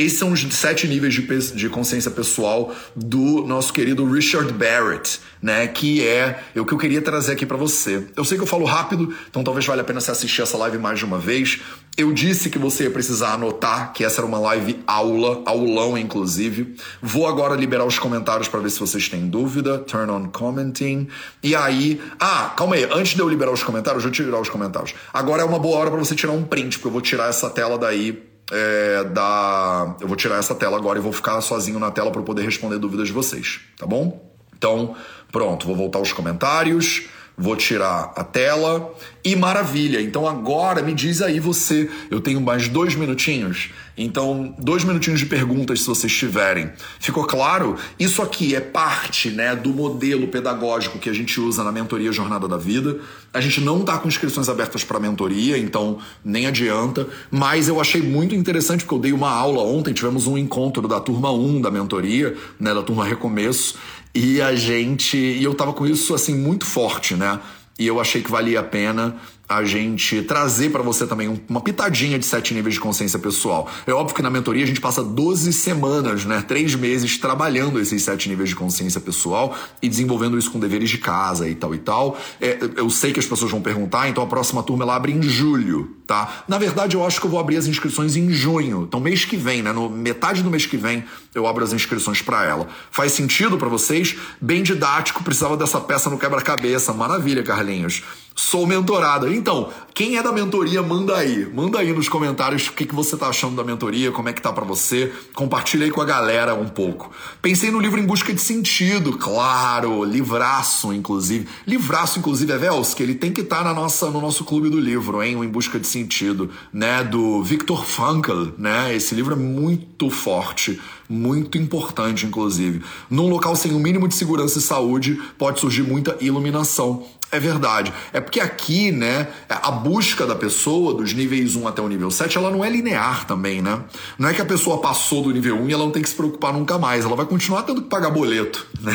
Esses 0.00 0.18
são 0.18 0.32
os 0.32 0.40
sete 0.54 0.88
níveis 0.88 1.12
de, 1.12 1.20
de 1.54 1.68
consciência 1.68 2.10
pessoal 2.10 2.74
do 2.96 3.44
nosso 3.46 3.70
querido 3.70 4.10
Richard 4.10 4.50
Barrett, 4.50 5.20
né? 5.42 5.68
Que 5.68 6.02
é 6.02 6.42
o 6.56 6.64
que 6.64 6.72
eu 6.72 6.78
queria 6.78 7.02
trazer 7.02 7.32
aqui 7.32 7.44
para 7.44 7.58
você. 7.58 8.06
Eu 8.16 8.24
sei 8.24 8.38
que 8.38 8.42
eu 8.42 8.46
falo 8.46 8.64
rápido, 8.64 9.14
então 9.28 9.44
talvez 9.44 9.66
valha 9.66 9.82
a 9.82 9.84
pena 9.84 10.00
você 10.00 10.10
assistir 10.10 10.40
essa 10.40 10.56
live 10.56 10.78
mais 10.78 10.98
de 10.98 11.04
uma 11.04 11.18
vez. 11.18 11.60
Eu 11.98 12.14
disse 12.14 12.48
que 12.48 12.58
você 12.58 12.84
ia 12.84 12.90
precisar 12.90 13.34
anotar 13.34 13.92
que 13.92 14.02
essa 14.02 14.20
era 14.20 14.26
uma 14.26 14.38
live 14.38 14.80
aula, 14.86 15.42
aulão 15.44 15.98
inclusive. 15.98 16.76
Vou 17.02 17.26
agora 17.26 17.54
liberar 17.54 17.84
os 17.84 17.98
comentários 17.98 18.48
para 18.48 18.60
ver 18.60 18.70
se 18.70 18.80
vocês 18.80 19.06
têm 19.06 19.28
dúvida. 19.28 19.80
Turn 19.80 20.10
on 20.10 20.30
commenting. 20.30 21.08
E 21.42 21.54
aí, 21.54 22.00
ah, 22.18 22.54
calma 22.56 22.76
aí, 22.76 22.88
antes 22.90 23.14
de 23.14 23.20
eu 23.20 23.28
liberar 23.28 23.52
os 23.52 23.62
comentários, 23.62 24.02
deixa 24.02 24.22
eu 24.22 24.26
tirar 24.26 24.40
os 24.40 24.48
comentários. 24.48 24.94
Agora 25.12 25.42
é 25.42 25.44
uma 25.44 25.58
boa 25.58 25.76
hora 25.76 25.90
para 25.90 25.98
você 25.98 26.14
tirar 26.14 26.32
um 26.32 26.42
print, 26.42 26.78
porque 26.78 26.88
eu 26.88 26.92
vou 26.92 27.02
tirar 27.02 27.28
essa 27.28 27.50
tela 27.50 27.76
daí 27.76 28.29
é, 28.50 29.04
da. 29.04 29.96
Eu 30.00 30.08
vou 30.08 30.16
tirar 30.16 30.36
essa 30.36 30.54
tela 30.54 30.76
agora 30.76 30.98
e 30.98 31.02
vou 31.02 31.12
ficar 31.12 31.40
sozinho 31.40 31.78
na 31.78 31.90
tela 31.90 32.10
para 32.10 32.22
poder 32.22 32.42
responder 32.42 32.78
dúvidas 32.78 33.08
de 33.08 33.12
vocês, 33.12 33.60
tá 33.78 33.86
bom? 33.86 34.30
Então, 34.56 34.94
pronto, 35.32 35.66
vou 35.66 35.76
voltar 35.76 35.98
aos 35.98 36.12
comentários 36.12 37.08
vou 37.40 37.56
tirar 37.56 38.12
a 38.14 38.22
tela 38.22 38.94
e 39.24 39.34
maravilha. 39.34 40.00
Então 40.00 40.28
agora 40.28 40.82
me 40.82 40.92
diz 40.92 41.22
aí 41.22 41.40
você, 41.40 41.90
eu 42.10 42.20
tenho 42.20 42.40
mais 42.40 42.68
dois 42.68 42.94
minutinhos, 42.94 43.70
então 43.96 44.54
dois 44.58 44.84
minutinhos 44.84 45.20
de 45.20 45.26
perguntas 45.26 45.80
se 45.80 45.86
vocês 45.86 46.14
tiverem. 46.14 46.70
Ficou 46.98 47.24
claro? 47.24 47.76
Isso 47.98 48.22
aqui 48.22 48.54
é 48.54 48.60
parte, 48.60 49.30
né, 49.30 49.56
do 49.56 49.70
modelo 49.70 50.28
pedagógico 50.28 50.98
que 50.98 51.08
a 51.08 51.12
gente 51.12 51.40
usa 51.40 51.64
na 51.64 51.72
mentoria 51.72 52.12
Jornada 52.12 52.46
da 52.46 52.56
Vida. 52.56 52.98
A 53.32 53.40
gente 53.40 53.60
não 53.60 53.80
está 53.80 53.96
com 53.98 54.08
inscrições 54.08 54.48
abertas 54.48 54.84
para 54.84 54.98
mentoria, 55.00 55.56
então 55.56 55.98
nem 56.24 56.46
adianta. 56.46 57.06
Mas 57.30 57.68
eu 57.68 57.80
achei 57.80 58.02
muito 58.02 58.34
interessante 58.34 58.84
porque 58.84 58.94
eu 58.94 58.98
dei 58.98 59.12
uma 59.12 59.30
aula 59.30 59.62
ontem, 59.62 59.92
tivemos 59.94 60.26
um 60.26 60.36
encontro 60.36 60.86
da 60.86 61.00
turma 61.00 61.32
1 61.32 61.60
da 61.60 61.70
mentoria, 61.70 62.36
né, 62.58 62.74
da 62.74 62.82
turma 62.82 63.04
Recomeço. 63.04 63.76
E 64.14 64.40
a 64.40 64.54
gente. 64.54 65.16
E 65.16 65.42
eu 65.42 65.54
tava 65.54 65.72
com 65.72 65.86
isso 65.86 66.14
assim 66.14 66.34
muito 66.34 66.66
forte, 66.66 67.14
né? 67.14 67.40
E 67.78 67.86
eu 67.86 68.00
achei 68.00 68.22
que 68.22 68.30
valia 68.30 68.60
a 68.60 68.64
pena 68.64 69.16
a 69.50 69.64
gente 69.64 70.22
trazer 70.22 70.70
para 70.70 70.80
você 70.80 71.04
também 71.04 71.42
uma 71.48 71.60
pitadinha 71.60 72.16
de 72.20 72.24
sete 72.24 72.54
níveis 72.54 72.76
de 72.76 72.80
consciência 72.80 73.18
pessoal. 73.18 73.68
É 73.84 73.92
óbvio 73.92 74.14
que 74.14 74.22
na 74.22 74.30
mentoria 74.30 74.62
a 74.62 74.66
gente 74.66 74.80
passa 74.80 75.02
12 75.02 75.52
semanas, 75.52 76.24
né, 76.24 76.40
três 76.46 76.76
meses 76.76 77.18
trabalhando 77.18 77.80
esses 77.80 78.00
sete 78.00 78.28
níveis 78.28 78.50
de 78.50 78.54
consciência 78.54 79.00
pessoal 79.00 79.58
e 79.82 79.88
desenvolvendo 79.88 80.38
isso 80.38 80.52
com 80.52 80.60
deveres 80.60 80.88
de 80.88 80.98
casa 80.98 81.48
e 81.48 81.56
tal 81.56 81.74
e 81.74 81.78
tal. 81.78 82.16
É, 82.40 82.60
eu 82.76 82.88
sei 82.88 83.12
que 83.12 83.18
as 83.18 83.26
pessoas 83.26 83.50
vão 83.50 83.60
perguntar, 83.60 84.08
então 84.08 84.22
a 84.22 84.26
próxima 84.28 84.62
turma 84.62 84.84
ela 84.84 84.94
abre 84.94 85.10
em 85.10 85.20
julho, 85.20 85.96
tá? 86.06 86.44
Na 86.46 86.56
verdade, 86.56 86.94
eu 86.94 87.04
acho 87.04 87.20
que 87.20 87.26
eu 87.26 87.30
vou 87.30 87.40
abrir 87.40 87.56
as 87.56 87.66
inscrições 87.66 88.14
em 88.14 88.30
junho. 88.30 88.84
Então, 88.86 89.00
mês 89.00 89.24
que 89.24 89.36
vem, 89.36 89.62
né, 89.62 89.72
no 89.72 89.90
metade 89.90 90.44
do 90.44 90.50
mês 90.50 90.64
que 90.64 90.76
vem, 90.76 91.02
eu 91.34 91.44
abro 91.48 91.64
as 91.64 91.72
inscrições 91.72 92.22
para 92.22 92.44
ela. 92.44 92.68
Faz 92.92 93.10
sentido 93.10 93.58
para 93.58 93.68
vocês? 93.68 94.14
Bem 94.40 94.62
didático, 94.62 95.24
precisava 95.24 95.56
dessa 95.56 95.80
peça 95.80 96.08
no 96.08 96.18
quebra-cabeça. 96.18 96.92
Maravilha, 96.92 97.42
Carlinhos. 97.42 98.04
Sou 98.40 98.66
mentorada. 98.66 99.30
Então, 99.30 99.68
quem 99.92 100.16
é 100.16 100.22
da 100.22 100.32
mentoria, 100.32 100.82
manda 100.82 101.14
aí. 101.14 101.46
Manda 101.52 101.78
aí 101.78 101.92
nos 101.92 102.08
comentários 102.08 102.68
o 102.68 102.72
que, 102.72 102.86
que 102.86 102.94
você 102.94 103.14
tá 103.14 103.28
achando 103.28 103.54
da 103.54 103.62
mentoria, 103.62 104.10
como 104.10 104.30
é 104.30 104.32
que 104.32 104.40
tá 104.40 104.50
para 104.50 104.64
você. 104.64 105.12
Compartilha 105.34 105.84
aí 105.84 105.90
com 105.90 106.00
a 106.00 106.06
galera 106.06 106.54
um 106.54 106.66
pouco. 106.66 107.10
Pensei 107.42 107.70
no 107.70 107.78
livro 107.78 108.00
Em 108.00 108.06
Busca 108.06 108.32
de 108.32 108.40
Sentido, 108.40 109.18
claro. 109.18 110.04
Livraço, 110.04 110.90
inclusive. 110.90 111.46
Livraço, 111.66 112.18
inclusive, 112.18 112.50
é 112.50 112.56
Vels, 112.56 112.98
ele 112.98 113.14
tem 113.14 113.30
que 113.30 113.42
estar 113.42 113.58
tá 113.58 113.64
na 113.64 113.74
nossa, 113.74 114.10
no 114.10 114.22
nosso 114.22 114.42
clube 114.42 114.70
do 114.70 114.80
livro, 114.80 115.22
hein? 115.22 115.36
O 115.36 115.44
Em 115.44 115.48
Busca 115.48 115.78
de 115.78 115.86
Sentido, 115.86 116.50
né? 116.72 117.04
Do 117.04 117.42
Viktor 117.42 117.84
Frankl, 117.84 118.52
né? 118.56 118.96
Esse 118.96 119.14
livro 119.14 119.34
é 119.34 119.38
muito 119.38 120.08
forte 120.08 120.80
muito 121.10 121.58
importante, 121.58 122.24
inclusive. 122.24 122.82
Num 123.10 123.28
local 123.28 123.56
sem 123.56 123.72
o 123.72 123.76
um 123.76 123.80
mínimo 123.80 124.06
de 124.06 124.14
segurança 124.14 124.58
e 124.58 124.62
saúde, 124.62 125.20
pode 125.36 125.58
surgir 125.58 125.82
muita 125.82 126.16
iluminação. 126.20 127.04
É 127.32 127.38
verdade. 127.38 127.92
É 128.12 128.20
porque 128.20 128.40
aqui, 128.40 128.90
né, 128.90 129.28
a 129.48 129.70
busca 129.70 130.26
da 130.26 130.34
pessoa, 130.34 130.92
dos 130.94 131.12
níveis 131.12 131.54
1 131.54 131.68
até 131.68 131.80
o 131.80 131.88
nível 131.88 132.10
7, 132.10 132.36
ela 132.36 132.50
não 132.50 132.64
é 132.64 132.68
linear 132.68 133.24
também, 133.24 133.62
né? 133.62 133.80
Não 134.18 134.28
é 134.28 134.34
que 134.34 134.42
a 134.42 134.44
pessoa 134.44 134.80
passou 134.80 135.22
do 135.22 135.30
nível 135.30 135.56
1 135.56 135.68
e 135.68 135.72
ela 135.72 135.84
não 135.84 135.92
tem 135.92 136.02
que 136.02 136.08
se 136.08 136.14
preocupar 136.14 136.52
nunca 136.52 136.76
mais. 136.76 137.04
Ela 137.04 137.14
vai 137.14 137.26
continuar 137.26 137.62
tendo 137.62 137.82
que 137.82 137.88
pagar 137.88 138.10
boleto, 138.10 138.66
né? 138.82 138.92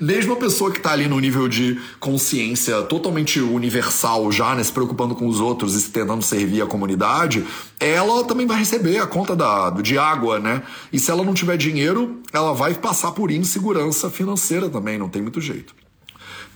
Mesmo 0.00 0.32
a 0.32 0.36
pessoa 0.36 0.72
que 0.72 0.78
está 0.78 0.90
ali 0.90 1.06
no 1.06 1.20
nível 1.20 1.46
de 1.48 1.80
consciência 2.00 2.82
totalmente 2.82 3.40
universal 3.40 4.32
já, 4.32 4.54
né, 4.54 4.64
se 4.64 4.72
preocupando 4.72 5.14
com 5.14 5.28
os 5.28 5.38
outros 5.38 5.76
e 5.80 5.90
tentando 5.90 6.22
servir 6.22 6.60
a 6.60 6.66
comunidade, 6.66 7.44
ela 7.78 8.24
também 8.24 8.46
vai 8.46 8.58
receber 8.58 8.98
a 8.98 9.06
conta 9.06 9.36
da, 9.36 9.70
de 9.70 9.96
água, 9.96 10.40
né? 10.40 10.62
E 10.92 10.98
se 10.98 11.08
ela 11.08 11.22
não 11.22 11.34
tiver 11.34 11.56
dinheiro, 11.56 12.20
ela 12.32 12.52
vai 12.52 12.74
passar 12.74 13.12
por 13.12 13.30
insegurança 13.30 14.10
financeira 14.10 14.68
também, 14.68 14.98
não 14.98 15.08
tem 15.08 15.22
muito 15.22 15.40
jeito. 15.40 15.83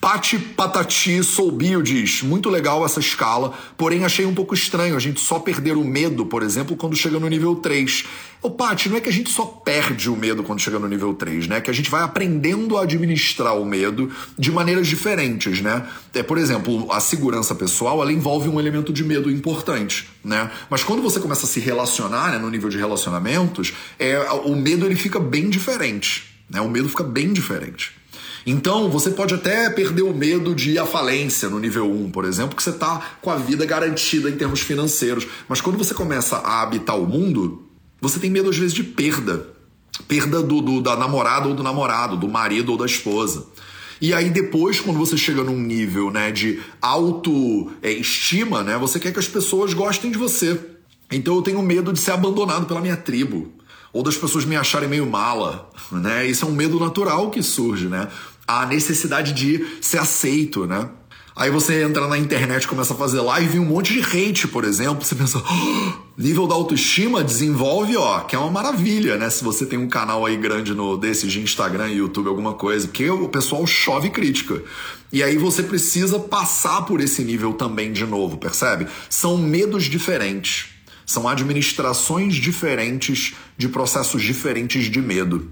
Pati 0.01 0.39
Patati 0.39 1.23
Soubio 1.25 1.83
diz: 1.83 2.23
muito 2.23 2.49
legal 2.49 2.85
essa 2.85 3.01
escala, 3.01 3.53
porém 3.77 4.05
achei 4.05 4.25
um 4.25 4.35
pouco 4.35 4.55
estranho 4.55 4.97
a 4.97 5.01
gente 5.01 5.21
só 5.21 5.41
perder 5.41 5.77
o 5.77 5.85
medo, 5.85 6.25
por 6.25 6.43
exemplo, 6.43 6.77
quando 6.77 6.97
chega 6.97 7.19
no 7.19 7.29
nível 7.29 7.57
3. 7.57 8.05
Ô 8.41 8.51
Pati, 8.51 8.89
não 8.89 8.97
é 8.97 9.01
que 9.01 9.09
a 9.09 9.13
gente 9.13 9.29
só 9.31 9.45
perde 9.45 10.09
o 10.09 10.17
medo 10.17 10.45
quando 10.45 10.61
chega 10.61 10.79
no 10.79 10.87
nível 10.87 11.13
3, 11.13 11.49
né? 11.49 11.57
É 11.57 11.61
que 11.61 11.71
a 11.71 11.75
gente 11.75 11.91
vai 11.91 12.03
aprendendo 12.03 12.79
a 12.79 12.83
administrar 12.83 13.59
o 13.59 13.65
medo 13.65 14.11
de 14.39 14.53
maneiras 14.53 14.87
diferentes, 14.87 15.61
né? 15.61 15.85
É, 16.15 16.23
por 16.23 16.39
exemplo, 16.39 16.91
a 16.93 17.01
segurança 17.01 17.53
pessoal, 17.53 18.01
ela 18.01 18.13
envolve 18.13 18.49
um 18.49 18.61
elemento 18.61 18.93
de 18.93 19.03
medo 19.03 19.29
importante, 19.29 20.09
né? 20.25 20.49
Mas 20.71 20.85
quando 20.85 21.03
você 21.03 21.19
começa 21.19 21.45
a 21.45 21.49
se 21.49 21.59
relacionar, 21.59 22.31
né, 22.31 22.39
no 22.39 22.49
nível 22.49 22.69
de 22.69 22.79
relacionamentos, 22.79 23.73
é, 23.99 24.21
o 24.45 24.55
medo 24.55 24.87
ele 24.87 24.95
fica 24.95 25.19
bem 25.19 25.51
diferente, 25.51 26.25
né? 26.49 26.61
O 26.61 26.69
medo 26.69 26.89
fica 26.89 27.03
bem 27.03 27.33
diferente. 27.33 27.98
Então, 28.51 28.89
você 28.89 29.11
pode 29.11 29.35
até 29.35 29.69
perder 29.69 30.01
o 30.01 30.15
medo 30.15 30.55
de 30.55 30.71
ir 30.71 30.79
à 30.79 30.87
falência 30.87 31.51
no 31.51 31.59
nível 31.59 31.85
1, 31.93 32.11
por 32.11 32.25
exemplo, 32.25 32.57
que 32.57 32.63
você 32.63 32.71
está 32.71 33.19
com 33.21 33.31
a 33.31 33.37
vida 33.37 33.67
garantida 33.67 34.31
em 34.31 34.39
termos 34.39 34.61
financeiros. 34.61 35.27
Mas 35.47 35.61
quando 35.61 35.77
você 35.77 35.93
começa 35.93 36.39
a 36.39 36.63
habitar 36.63 36.99
o 36.99 37.07
mundo, 37.07 37.69
você 38.01 38.19
tem 38.19 38.31
medo 38.31 38.49
às 38.49 38.57
vezes 38.57 38.73
de 38.73 38.83
perda. 38.83 39.51
Perda 40.09 40.43
do, 40.43 40.63
do 40.63 40.81
da 40.81 40.97
namorada 40.97 41.47
ou 41.47 41.55
do 41.55 41.63
namorado, 41.63 42.17
do 42.17 42.27
marido 42.27 42.73
ou 42.73 42.79
da 42.79 42.87
esposa. 42.87 43.45
E 44.01 44.15
aí 44.15 44.31
depois, 44.31 44.81
quando 44.81 44.97
você 44.97 45.19
chega 45.19 45.45
num 45.45 45.61
nível 45.61 46.11
né, 46.11 46.33
de 46.33 46.59
autoestima, 46.81 48.63
né, 48.63 48.79
você 48.79 48.99
quer 48.99 49.13
que 49.13 49.19
as 49.19 49.29
pessoas 49.29 49.75
gostem 49.75 50.11
de 50.11 50.17
você. 50.17 50.59
Então 51.13 51.37
eu 51.37 51.43
tenho 51.43 51.61
medo 51.61 51.93
de 51.93 52.01
ser 52.01 52.13
abandonado 52.13 52.65
pela 52.65 52.81
minha 52.81 52.97
tribo 52.97 53.53
ou 53.93 54.03
das 54.03 54.17
pessoas 54.17 54.47
me 54.47 54.57
acharem 54.57 54.89
meio 54.89 55.07
mala, 55.07 55.71
né? 55.91 56.27
Isso 56.27 56.45
é 56.45 56.49
um 56.49 56.53
medo 56.53 56.79
natural 56.79 57.31
que 57.31 57.43
surge, 57.43 57.89
né? 57.89 58.09
A 58.49 58.67
necessidade 58.67 59.33
de 59.33 59.79
ser 59.81 59.99
aceito, 59.99 60.67
né? 60.67 60.89
Aí 61.39 61.53
você 61.53 61.85
entra 61.85 62.09
na 62.09 62.19
internet 62.19 62.67
começa 62.67 62.95
a 62.95 62.97
fazer 62.97 63.21
live 63.21 63.59
e 63.59 63.61
um 63.61 63.65
monte 63.65 63.93
de 63.93 64.01
hate, 64.01 64.49
por 64.49 64.65
exemplo. 64.65 65.05
Você 65.05 65.15
pensa, 65.15 65.39
oh, 65.39 66.21
nível 66.21 66.49
da 66.49 66.55
autoestima 66.57 67.23
desenvolve, 67.23 67.97
ó, 67.97 68.19
que 68.23 68.35
é 68.35 68.39
uma 68.41 68.51
maravilha, 68.51 69.17
né? 69.17 69.31
Se 69.31 69.45
você 69.45 69.65
tem 69.65 69.79
um 69.79 69.87
canal 69.87 70.27
aí 70.27 70.37
grande 70.37 70.75
no 70.75 70.97
desses 70.97 71.31
de 71.31 71.41
Instagram, 71.41 71.91
YouTube, 71.91 72.27
alguma 72.27 72.55
coisa, 72.55 72.89
porque 72.89 73.09
o 73.09 73.29
pessoal 73.29 73.65
chove 73.69 74.11
crítica. 74.11 74.61
E 75.13 75.23
aí 75.23 75.39
você 75.39 75.63
precisa 75.63 76.19
passar 76.19 76.83
por 76.83 77.01
esse 77.01 77.23
nível 77.23 77.53
também 77.53 77.93
de 77.93 78.05
novo, 78.05 78.37
percebe? 78.37 78.89
São 79.09 79.39
medos 79.39 79.85
diferentes. 79.85 80.71
São 81.07 81.29
administrações 81.29 82.35
diferentes 82.35 83.35
de 83.57 83.69
processos 83.69 84.25
diferentes 84.25 84.91
de 84.91 85.01
medo. 85.01 85.49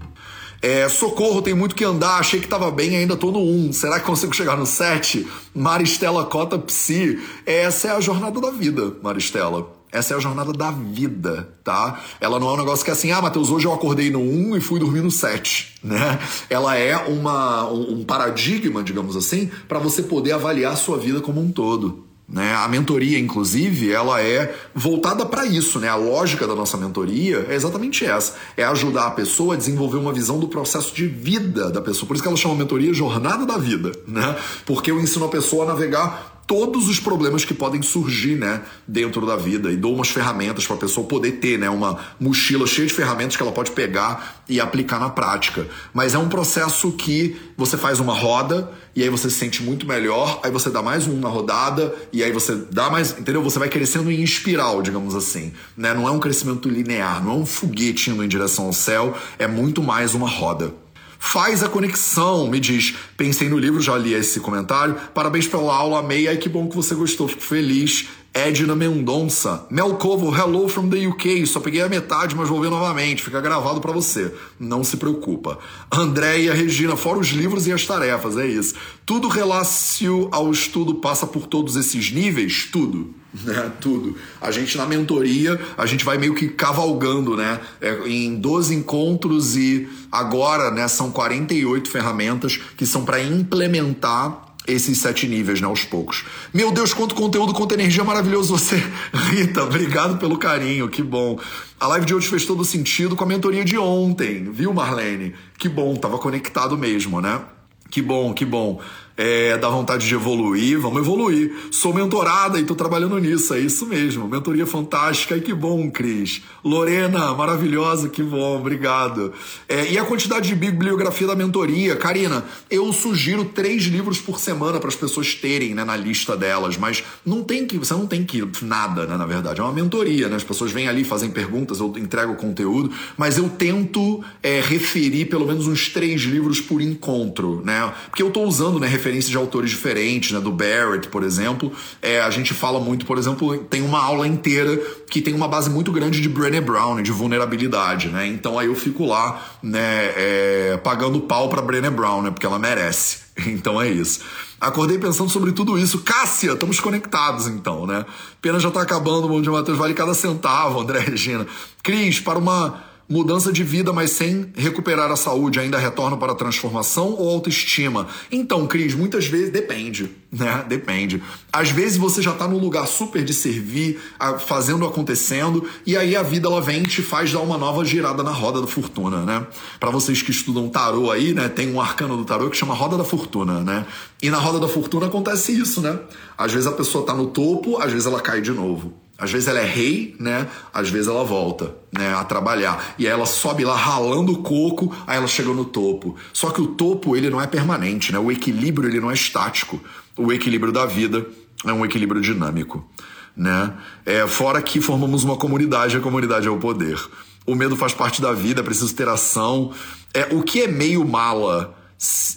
É, 0.61 0.89
socorro, 0.89 1.41
tem 1.41 1.53
muito 1.53 1.75
que 1.75 1.83
andar, 1.83 2.17
achei 2.17 2.39
que 2.39 2.47
tava 2.47 2.71
bem, 2.71 2.95
ainda 2.95 3.15
tô 3.15 3.31
no 3.31 3.39
1. 3.39 3.73
Será 3.73 3.99
que 3.99 4.05
consigo 4.05 4.35
chegar 4.35 4.57
no 4.57 4.65
7? 4.65 5.27
Maristela 5.53 6.25
Cota 6.25 6.57
Psi. 6.57 7.19
Essa 7.45 7.89
é 7.89 7.91
a 7.91 7.99
jornada 7.99 8.41
da 8.41 8.51
vida, 8.51 8.95
Maristela. 9.01 9.77
Essa 9.91 10.13
é 10.13 10.17
a 10.17 10.19
jornada 10.19 10.51
da 10.51 10.69
vida, 10.69 11.47
tá? 11.63 12.01
Ela 12.19 12.39
não 12.39 12.49
é 12.49 12.53
um 12.53 12.57
negócio 12.57 12.83
que 12.83 12.91
é 12.91 12.93
assim, 12.93 13.11
ah, 13.11 13.21
Matheus, 13.21 13.49
hoje 13.49 13.65
eu 13.65 13.73
acordei 13.73 14.09
no 14.09 14.19
1 14.19 14.57
e 14.57 14.61
fui 14.61 14.79
dormir 14.79 15.01
no 15.01 15.09
7, 15.09 15.75
né? 15.81 16.19
Ela 16.49 16.75
é 16.75 16.97
uma, 16.97 17.69
um 17.71 18.03
paradigma, 18.03 18.83
digamos 18.83 19.15
assim, 19.15 19.49
para 19.67 19.79
você 19.79 20.03
poder 20.03 20.33
avaliar 20.33 20.73
a 20.73 20.75
sua 20.75 20.97
vida 20.97 21.21
como 21.21 21.39
um 21.39 21.51
todo. 21.51 22.06
Né? 22.29 22.53
A 22.53 22.67
mentoria, 22.67 23.17
inclusive, 23.17 23.89
ela 23.91 24.21
é 24.21 24.53
voltada 24.75 25.25
para 25.25 25.45
isso. 25.45 25.79
Né? 25.79 25.87
A 25.87 25.95
lógica 25.95 26.45
da 26.45 26.53
nossa 26.53 26.75
mentoria 26.75 27.45
é 27.49 27.55
exatamente 27.55 28.05
essa: 28.05 28.35
é 28.57 28.63
ajudar 28.65 29.07
a 29.07 29.11
pessoa 29.11 29.53
a 29.53 29.57
desenvolver 29.57 29.97
uma 29.97 30.11
visão 30.11 30.37
do 30.37 30.47
processo 30.47 30.93
de 30.93 31.07
vida 31.07 31.71
da 31.71 31.81
pessoa. 31.81 32.05
Por 32.05 32.15
isso 32.15 32.23
que 32.23 32.27
ela 32.27 32.37
chama 32.37 32.55
mentoria 32.55 32.93
jornada 32.93 33.45
da 33.45 33.57
vida, 33.57 33.93
né? 34.05 34.35
Porque 34.65 34.91
eu 34.91 34.99
ensino 34.99 35.25
a 35.25 35.29
pessoa 35.29 35.63
a 35.63 35.67
navegar 35.67 36.36
todos 36.47 36.87
os 36.87 36.97
problemas 36.97 37.43
que 37.43 37.53
podem 37.53 37.81
surgir, 37.81 38.37
né, 38.37 38.61
dentro 38.87 39.25
da 39.25 39.35
vida 39.35 39.69
e 39.69 39.75
dou 39.75 39.93
umas 39.93 40.07
ferramentas 40.07 40.65
para 40.65 40.77
a 40.77 40.79
pessoa 40.79 41.05
poder 41.05 41.33
ter, 41.33 41.59
né, 41.59 41.69
uma 41.69 41.99
mochila 42.17 42.65
cheia 42.65 42.87
de 42.87 42.93
ferramentas 42.93 43.35
que 43.35 43.43
ela 43.43 43.51
pode 43.51 43.71
pegar 43.71 44.43
e 44.47 44.61
aplicar 44.61 44.97
na 44.97 45.09
prática. 45.09 45.67
Mas 45.93 46.13
é 46.15 46.17
um 46.17 46.29
processo 46.29 46.93
que 46.93 47.35
você 47.57 47.77
faz 47.77 47.99
uma 47.99 48.13
roda 48.13 48.71
e 48.95 49.03
aí 49.03 49.09
você 49.09 49.29
se 49.29 49.35
sente 49.35 49.61
muito 49.61 49.85
melhor, 49.85 50.39
aí 50.41 50.49
você 50.49 50.69
dá 50.69 50.81
mais 50.81 51.05
uma 51.05 51.27
rodada 51.27 51.93
e 52.13 52.23
aí 52.23 52.31
você 52.31 52.55
dá 52.55 52.89
mais, 52.89 53.11
entendeu? 53.11 53.43
Você 53.43 53.59
vai 53.59 53.67
crescendo 53.67 54.09
em 54.09 54.23
espiral, 54.23 54.81
digamos 54.81 55.15
assim, 55.15 55.51
né? 55.75 55.93
Não 55.93 56.07
é 56.07 56.11
um 56.11 56.19
crescimento 56.19 56.69
linear, 56.69 57.23
não 57.23 57.31
é 57.31 57.35
um 57.35 57.45
foguete 57.45 58.09
indo 58.09 58.23
em 58.23 58.27
direção 58.27 58.65
ao 58.65 58.73
céu, 58.73 59.15
é 59.37 59.47
muito 59.47 59.83
mais 59.83 60.15
uma 60.15 60.29
roda. 60.29 60.73
Faz 61.19 61.63
a 61.63 61.69
conexão, 61.69 62.47
me 62.47 62.59
diz. 62.59 62.95
Pensei 63.15 63.49
no 63.49 63.57
livro, 63.57 63.81
já 63.81 63.97
li 63.97 64.13
esse 64.13 64.39
comentário. 64.39 64.95
Parabéns 65.13 65.47
pela 65.47 65.75
aula, 65.75 65.99
amei. 65.99 66.27
Ai, 66.27 66.37
que 66.37 66.49
bom 66.49 66.67
que 66.67 66.75
você 66.75 66.93
gostou, 66.95 67.27
fico 67.27 67.41
feliz. 67.41 68.07
Edna 68.37 68.75
Mendonça. 68.75 69.65
Melcovo, 69.67 70.31
hello 70.31 70.69
from 70.69 70.89
the 70.89 71.07
UK. 71.07 71.47
Só 71.47 71.59
peguei 71.59 71.81
a 71.81 71.89
metade, 71.89 72.35
mas 72.35 72.47
vou 72.47 72.61
ver 72.61 72.69
novamente. 72.69 73.23
Fica 73.23 73.41
gravado 73.41 73.81
para 73.81 73.91
você. 73.91 74.31
Não 74.59 74.83
se 74.83 74.97
preocupa. 74.97 75.57
Andréia 75.91 76.53
Regina, 76.53 76.95
fora 76.95 77.17
os 77.17 77.29
livros 77.29 77.65
e 77.65 77.73
as 77.73 77.83
tarefas, 77.83 78.37
é 78.37 78.45
isso. 78.45 78.75
Tudo 79.03 79.27
relacio 79.27 80.29
ao 80.31 80.51
estudo 80.51 80.95
passa 80.95 81.25
por 81.25 81.47
todos 81.47 81.75
esses 81.75 82.11
níveis? 82.11 82.69
Tudo. 82.71 83.15
Né, 83.43 83.71
tudo. 83.79 84.15
A 84.41 84.49
gente 84.49 84.77
na 84.77 84.85
mentoria, 84.85 85.59
a 85.77 85.85
gente 85.85 86.03
vai 86.03 86.17
meio 86.17 86.33
que 86.33 86.47
cavalgando, 86.47 87.35
né? 87.35 87.59
É, 87.79 88.07
em 88.07 88.35
12 88.35 88.73
encontros 88.73 89.55
e 89.55 89.87
agora, 90.11 90.71
né, 90.71 90.87
são 90.87 91.11
48 91.11 91.87
ferramentas 91.87 92.57
que 92.75 92.83
são 92.83 93.05
para 93.05 93.21
implementar 93.21 94.46
esses 94.67 94.99
sete 94.99 95.27
níveis, 95.27 95.61
né, 95.61 95.67
aos 95.67 95.83
poucos. 95.83 96.25
Meu 96.53 96.71
Deus, 96.71 96.93
quanto 96.93 97.15
conteúdo, 97.15 97.53
quanta 97.53 97.73
energia 97.73 98.03
maravilhoso 98.03 98.57
você. 98.57 98.75
Rita, 99.31 99.63
obrigado 99.63 100.17
pelo 100.17 100.37
carinho, 100.37 100.89
que 100.89 101.01
bom. 101.01 101.39
A 101.79 101.87
live 101.87 102.05
de 102.05 102.13
hoje 102.13 102.27
fez 102.27 102.45
todo 102.45 102.65
sentido 102.65 103.15
com 103.15 103.23
a 103.23 103.27
mentoria 103.27 103.63
de 103.63 103.77
ontem, 103.77 104.51
viu, 104.51 104.73
Marlene? 104.73 105.33
Que 105.57 105.69
bom, 105.69 105.95
tava 105.95 106.17
conectado 106.17 106.77
mesmo, 106.77 107.21
né? 107.21 107.41
Que 107.89 108.01
bom, 108.01 108.33
que 108.33 108.45
bom 108.45 108.81
é, 109.17 109.57
dá 109.57 109.67
vontade 109.67 110.07
de 110.07 110.13
evoluir, 110.13 110.79
vamos 110.79 111.01
evoluir. 111.01 111.51
Sou 111.71 111.91
mentorada 111.91 112.59
e 112.59 112.61
estou 112.61 112.75
trabalhando 112.75 113.17
nisso, 113.17 113.53
é 113.55 113.59
isso 113.59 113.87
mesmo. 113.87 114.27
Mentoria 114.27 114.67
fantástica 114.67 115.35
e 115.35 115.41
que 115.41 115.53
bom, 115.53 115.89
Cris. 115.89 116.43
Lorena, 116.63 117.33
maravilhosa, 117.33 118.07
que 118.09 118.21
bom, 118.21 118.59
obrigado. 118.59 119.33
É, 119.67 119.91
e 119.91 119.97
a 119.97 120.05
quantidade 120.05 120.49
de 120.49 120.55
bibliografia 120.55 121.25
da 121.25 121.35
mentoria? 121.35 121.95
Karina, 121.95 122.45
eu 122.69 122.93
sugiro 122.93 123.45
três 123.45 123.83
livros 123.83 124.19
por 124.19 124.39
semana 124.39 124.79
para 124.79 124.89
as 124.89 124.95
pessoas 124.95 125.33
terem 125.33 125.73
né, 125.73 125.83
na 125.83 125.95
lista 125.95 126.37
delas, 126.37 126.77
mas 126.77 127.03
não 127.25 127.43
tem 127.43 127.65
que, 127.65 127.77
você 127.77 127.93
não 127.93 128.05
tem 128.05 128.23
que 128.23 128.47
nada, 128.61 129.07
né, 129.07 129.17
na 129.17 129.25
verdade. 129.25 129.59
É 129.59 129.63
uma 129.63 129.73
mentoria, 129.73 130.29
né? 130.29 130.35
As 130.35 130.43
pessoas 130.43 130.71
vêm 130.71 130.87
ali, 130.87 131.03
fazem 131.03 131.31
perguntas, 131.31 131.79
eu 131.79 131.91
entrego 131.97 132.35
conteúdo, 132.35 132.91
mas 133.17 133.37
eu 133.37 133.49
tento 133.49 134.23
é, 134.43 134.61
referir 134.61 135.25
pelo 135.25 135.47
menos 135.47 135.65
uns 135.65 135.89
três 135.89 136.21
livros 136.21 136.61
por 136.61 136.81
encontro, 136.81 137.63
né? 137.65 137.91
Porque 138.09 138.21
eu 138.21 138.27
estou 138.27 138.45
usando, 138.45 138.79
né, 138.79 138.87
de 139.11 139.37
autores 139.37 139.69
diferentes, 139.69 140.31
né? 140.31 140.39
Do 140.39 140.51
Barrett, 140.51 141.07
por 141.07 141.23
exemplo. 141.23 141.71
É, 142.01 142.21
a 142.21 142.29
gente 142.29 142.53
fala 142.53 142.79
muito, 142.79 143.05
por 143.05 143.17
exemplo, 143.17 143.57
tem 143.57 143.81
uma 143.81 143.99
aula 143.99 144.27
inteira 144.27 144.77
que 145.09 145.21
tem 145.21 145.33
uma 145.33 145.47
base 145.47 145.69
muito 145.69 145.91
grande 145.91 146.21
de 146.21 146.29
Brené 146.29 146.61
Brown, 146.61 147.01
de 147.01 147.11
vulnerabilidade, 147.11 148.09
né? 148.09 148.27
Então 148.27 148.59
aí 148.59 148.67
eu 148.67 148.75
fico 148.75 149.05
lá, 149.05 149.41
né, 149.63 150.11
é, 150.15 150.79
pagando 150.83 151.21
pau 151.21 151.49
pra 151.49 151.61
Brené 151.61 151.89
Brown, 151.89 152.21
né? 152.21 152.31
Porque 152.31 152.45
ela 152.45 152.59
merece. 152.59 153.27
Então 153.47 153.79
é 153.79 153.87
isso. 153.87 154.21
Acordei 154.59 154.97
pensando 154.97 155.29
sobre 155.29 155.51
tudo 155.51 155.77
isso. 155.77 155.99
Cássia, 155.99 156.53
estamos 156.53 156.79
conectados 156.79 157.45
então, 157.45 157.85
né? 157.85 158.03
Pena 158.41 158.59
já 158.59 158.71
tá 158.71 158.81
acabando, 158.81 159.25
o 159.25 159.29
Bom 159.29 159.39
Dia 159.39 159.51
Matheus 159.51 159.77
vale 159.77 159.93
cada 159.93 160.15
centavo, 160.15 160.81
André 160.81 160.99
Regina. 161.01 161.45
Cris, 161.83 162.19
para 162.19 162.39
uma 162.39 162.83
Mudança 163.09 163.53
de 163.53 163.63
vida, 163.63 163.93
mas 163.93 164.11
sem 164.11 164.51
recuperar 164.53 165.09
a 165.09 165.15
saúde, 165.15 165.61
ainda 165.61 165.77
retorna 165.77 166.17
para 166.17 166.33
a 166.33 166.35
transformação 166.35 167.13
ou 167.13 167.29
autoestima? 167.29 168.05
Então, 168.29 168.67
Cris, 168.67 168.93
muitas 168.93 169.27
vezes 169.27 169.49
depende, 169.49 170.11
né? 170.29 170.65
Depende. 170.67 171.23
Às 171.49 171.69
vezes 171.69 171.95
você 171.95 172.21
já 172.21 172.31
está 172.31 172.49
num 172.49 172.57
lugar 172.57 172.85
super 172.85 173.23
de 173.23 173.33
servir, 173.33 173.97
fazendo 174.45 174.85
acontecendo, 174.85 175.65
e 175.85 175.95
aí 175.95 176.17
a 176.17 176.21
vida 176.21 176.49
ela 176.49 176.59
vem 176.59 176.83
e 176.83 176.87
te 176.87 177.01
faz 177.01 177.31
dar 177.31 177.39
uma 177.39 177.57
nova 177.57 177.85
girada 177.85 178.21
na 178.23 178.31
roda 178.31 178.59
da 178.59 178.67
fortuna, 178.67 179.23
né? 179.23 179.47
Para 179.79 179.89
vocês 179.89 180.21
que 180.21 180.31
estudam 180.31 180.67
tarô 180.67 181.09
aí, 181.09 181.33
né? 181.33 181.47
Tem 181.47 181.73
um 181.73 181.79
arcano 181.79 182.17
do 182.17 182.25
tarô 182.25 182.49
que 182.49 182.57
chama 182.57 182.73
roda 182.73 182.97
da 182.97 183.05
fortuna, 183.05 183.61
né? 183.61 183.85
E 184.21 184.29
na 184.29 184.37
roda 184.37 184.59
da 184.59 184.67
fortuna 184.67 185.05
acontece 185.05 185.57
isso, 185.57 185.79
né? 185.79 185.97
Às 186.37 186.51
vezes 186.51 186.67
a 186.67 186.73
pessoa 186.73 187.03
está 187.03 187.13
no 187.13 187.27
topo, 187.27 187.77
às 187.77 187.89
vezes 187.89 188.05
ela 188.05 188.19
cai 188.19 188.41
de 188.41 188.51
novo. 188.51 189.06
Às 189.17 189.31
vezes 189.31 189.47
ela 189.47 189.59
é 189.59 189.65
rei, 189.65 190.15
né? 190.19 190.47
Às 190.71 190.89
vezes 190.89 191.07
ela 191.07 191.23
volta, 191.23 191.75
né, 191.91 192.13
a 192.13 192.23
trabalhar. 192.23 192.93
E 192.99 193.07
aí 193.07 193.11
ela 193.11 193.25
sobe 193.25 193.65
lá 193.65 193.75
ralando 193.75 194.31
o 194.31 194.43
coco, 194.43 194.95
aí 195.07 195.17
ela 195.17 195.25
chega 195.25 195.49
no 195.49 195.65
topo. 195.65 196.15
Só 196.31 196.51
que 196.51 196.61
o 196.61 196.67
topo, 196.67 197.15
ele 197.15 197.29
não 197.29 197.41
é 197.41 197.47
permanente, 197.47 198.11
né? 198.11 198.19
O 198.19 198.31
equilíbrio, 198.31 198.87
ele 198.87 198.99
não 198.99 199.09
é 199.09 199.15
estático. 199.15 199.81
O 200.15 200.31
equilíbrio 200.31 200.71
da 200.71 200.85
vida 200.85 201.25
é 201.65 201.73
um 201.73 201.83
equilíbrio 201.83 202.21
dinâmico, 202.21 202.87
né? 203.35 203.73
É, 204.05 204.27
fora 204.27 204.61
que 204.61 204.79
formamos 204.79 205.23
uma 205.23 205.35
comunidade, 205.35 205.97
a 205.97 205.99
comunidade 205.99 206.47
é 206.47 206.51
o 206.51 206.57
poder. 206.57 206.99
O 207.43 207.55
medo 207.55 207.75
faz 207.75 207.95
parte 207.95 208.21
da 208.21 208.33
vida, 208.33 208.61
é 208.61 208.63
preciso 208.63 208.93
ter 208.93 209.09
ação. 209.09 209.73
É, 210.13 210.27
o 210.31 210.43
que 210.43 210.61
é 210.61 210.67
meio 210.67 211.03
mala? 211.03 211.75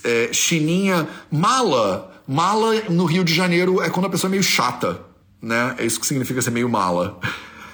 É, 0.02 0.30
chininha, 0.32 1.06
mala. 1.30 2.10
Mala 2.26 2.74
no 2.88 3.04
Rio 3.04 3.24
de 3.24 3.34
Janeiro 3.34 3.82
é 3.82 3.90
quando 3.90 4.06
a 4.06 4.08
pessoa 4.08 4.28
é 4.28 4.32
meio 4.32 4.42
chata 4.42 5.09
né? 5.42 5.74
É 5.78 5.84
isso 5.86 5.98
que 6.00 6.06
significa 6.06 6.40
ser 6.42 6.50
meio 6.50 6.68
mala. 6.68 7.18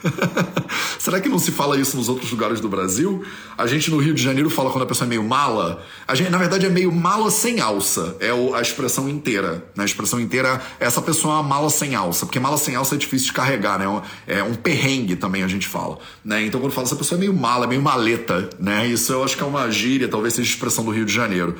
Será 0.98 1.20
que 1.20 1.29
não 1.29 1.38
se 1.38 1.50
fala 1.50 1.79
isso 1.79 1.96
nos 1.96 2.09
outros 2.09 2.31
lugares 2.31 2.61
do 2.61 2.68
Brasil? 2.68 3.24
A 3.57 3.66
gente 3.66 3.90
no 3.90 3.98
Rio 3.98 4.14
de 4.14 4.22
Janeiro 4.22 4.50
fala 4.50 4.70
quando 4.70 4.85
a 4.85 4.87
pessoa 4.87 5.07
é 5.07 5.09
meio 5.09 5.22
mala. 5.22 5.83
A 6.07 6.14
gente, 6.14 6.31
na 6.31 6.38
verdade, 6.38 6.66
é 6.66 6.68
meio 6.68 6.92
mala 6.92 7.31
sem 7.31 7.61
alça. 7.61 8.16
É 8.20 8.31
a 8.31 8.61
expressão 8.61 9.09
inteira. 9.09 9.64
Né? 9.74 9.83
A 9.83 9.85
expressão 9.85 10.20
inteira 10.20 10.61
é 10.81 10.87
essa 10.87 11.02
pessoa 11.02 11.35
é 11.35 11.37
uma 11.38 11.42
mala 11.42 11.70
sem 11.70 11.94
alça. 11.94 12.26
Porque 12.26 12.38
mala 12.38 12.57
sem 12.57 12.74
alça 12.76 12.94
é 12.94 12.98
difícil 12.98 13.29
de 13.29 13.33
carregar, 13.33 13.79
né? 13.79 14.02
É 14.26 14.42
um 14.42 14.55
perrengue 14.55 15.16
também 15.16 15.42
a 15.42 15.48
gente 15.48 15.66
fala. 15.66 15.98
Né? 16.24 16.44
Então, 16.44 16.61
quando 16.61 16.72
fala 16.72 16.87
essa 16.87 16.96
pessoa 16.96 17.18
é 17.18 17.20
meio 17.20 17.35
mala, 17.35 17.64
é 17.64 17.68
meio 17.68 17.83
maleta, 17.83 18.48
né? 18.59 18.87
Isso 18.87 19.12
eu 19.12 19.24
acho 19.24 19.37
que 19.37 19.42
é 19.42 19.46
uma 19.46 19.70
gíria, 19.70 20.09
talvez 20.09 20.35
seja 20.35 20.48
expressão 20.48 20.85
do 20.85 20.90
Rio 20.90 21.05
de 21.05 21.12
Janeiro. 21.12 21.57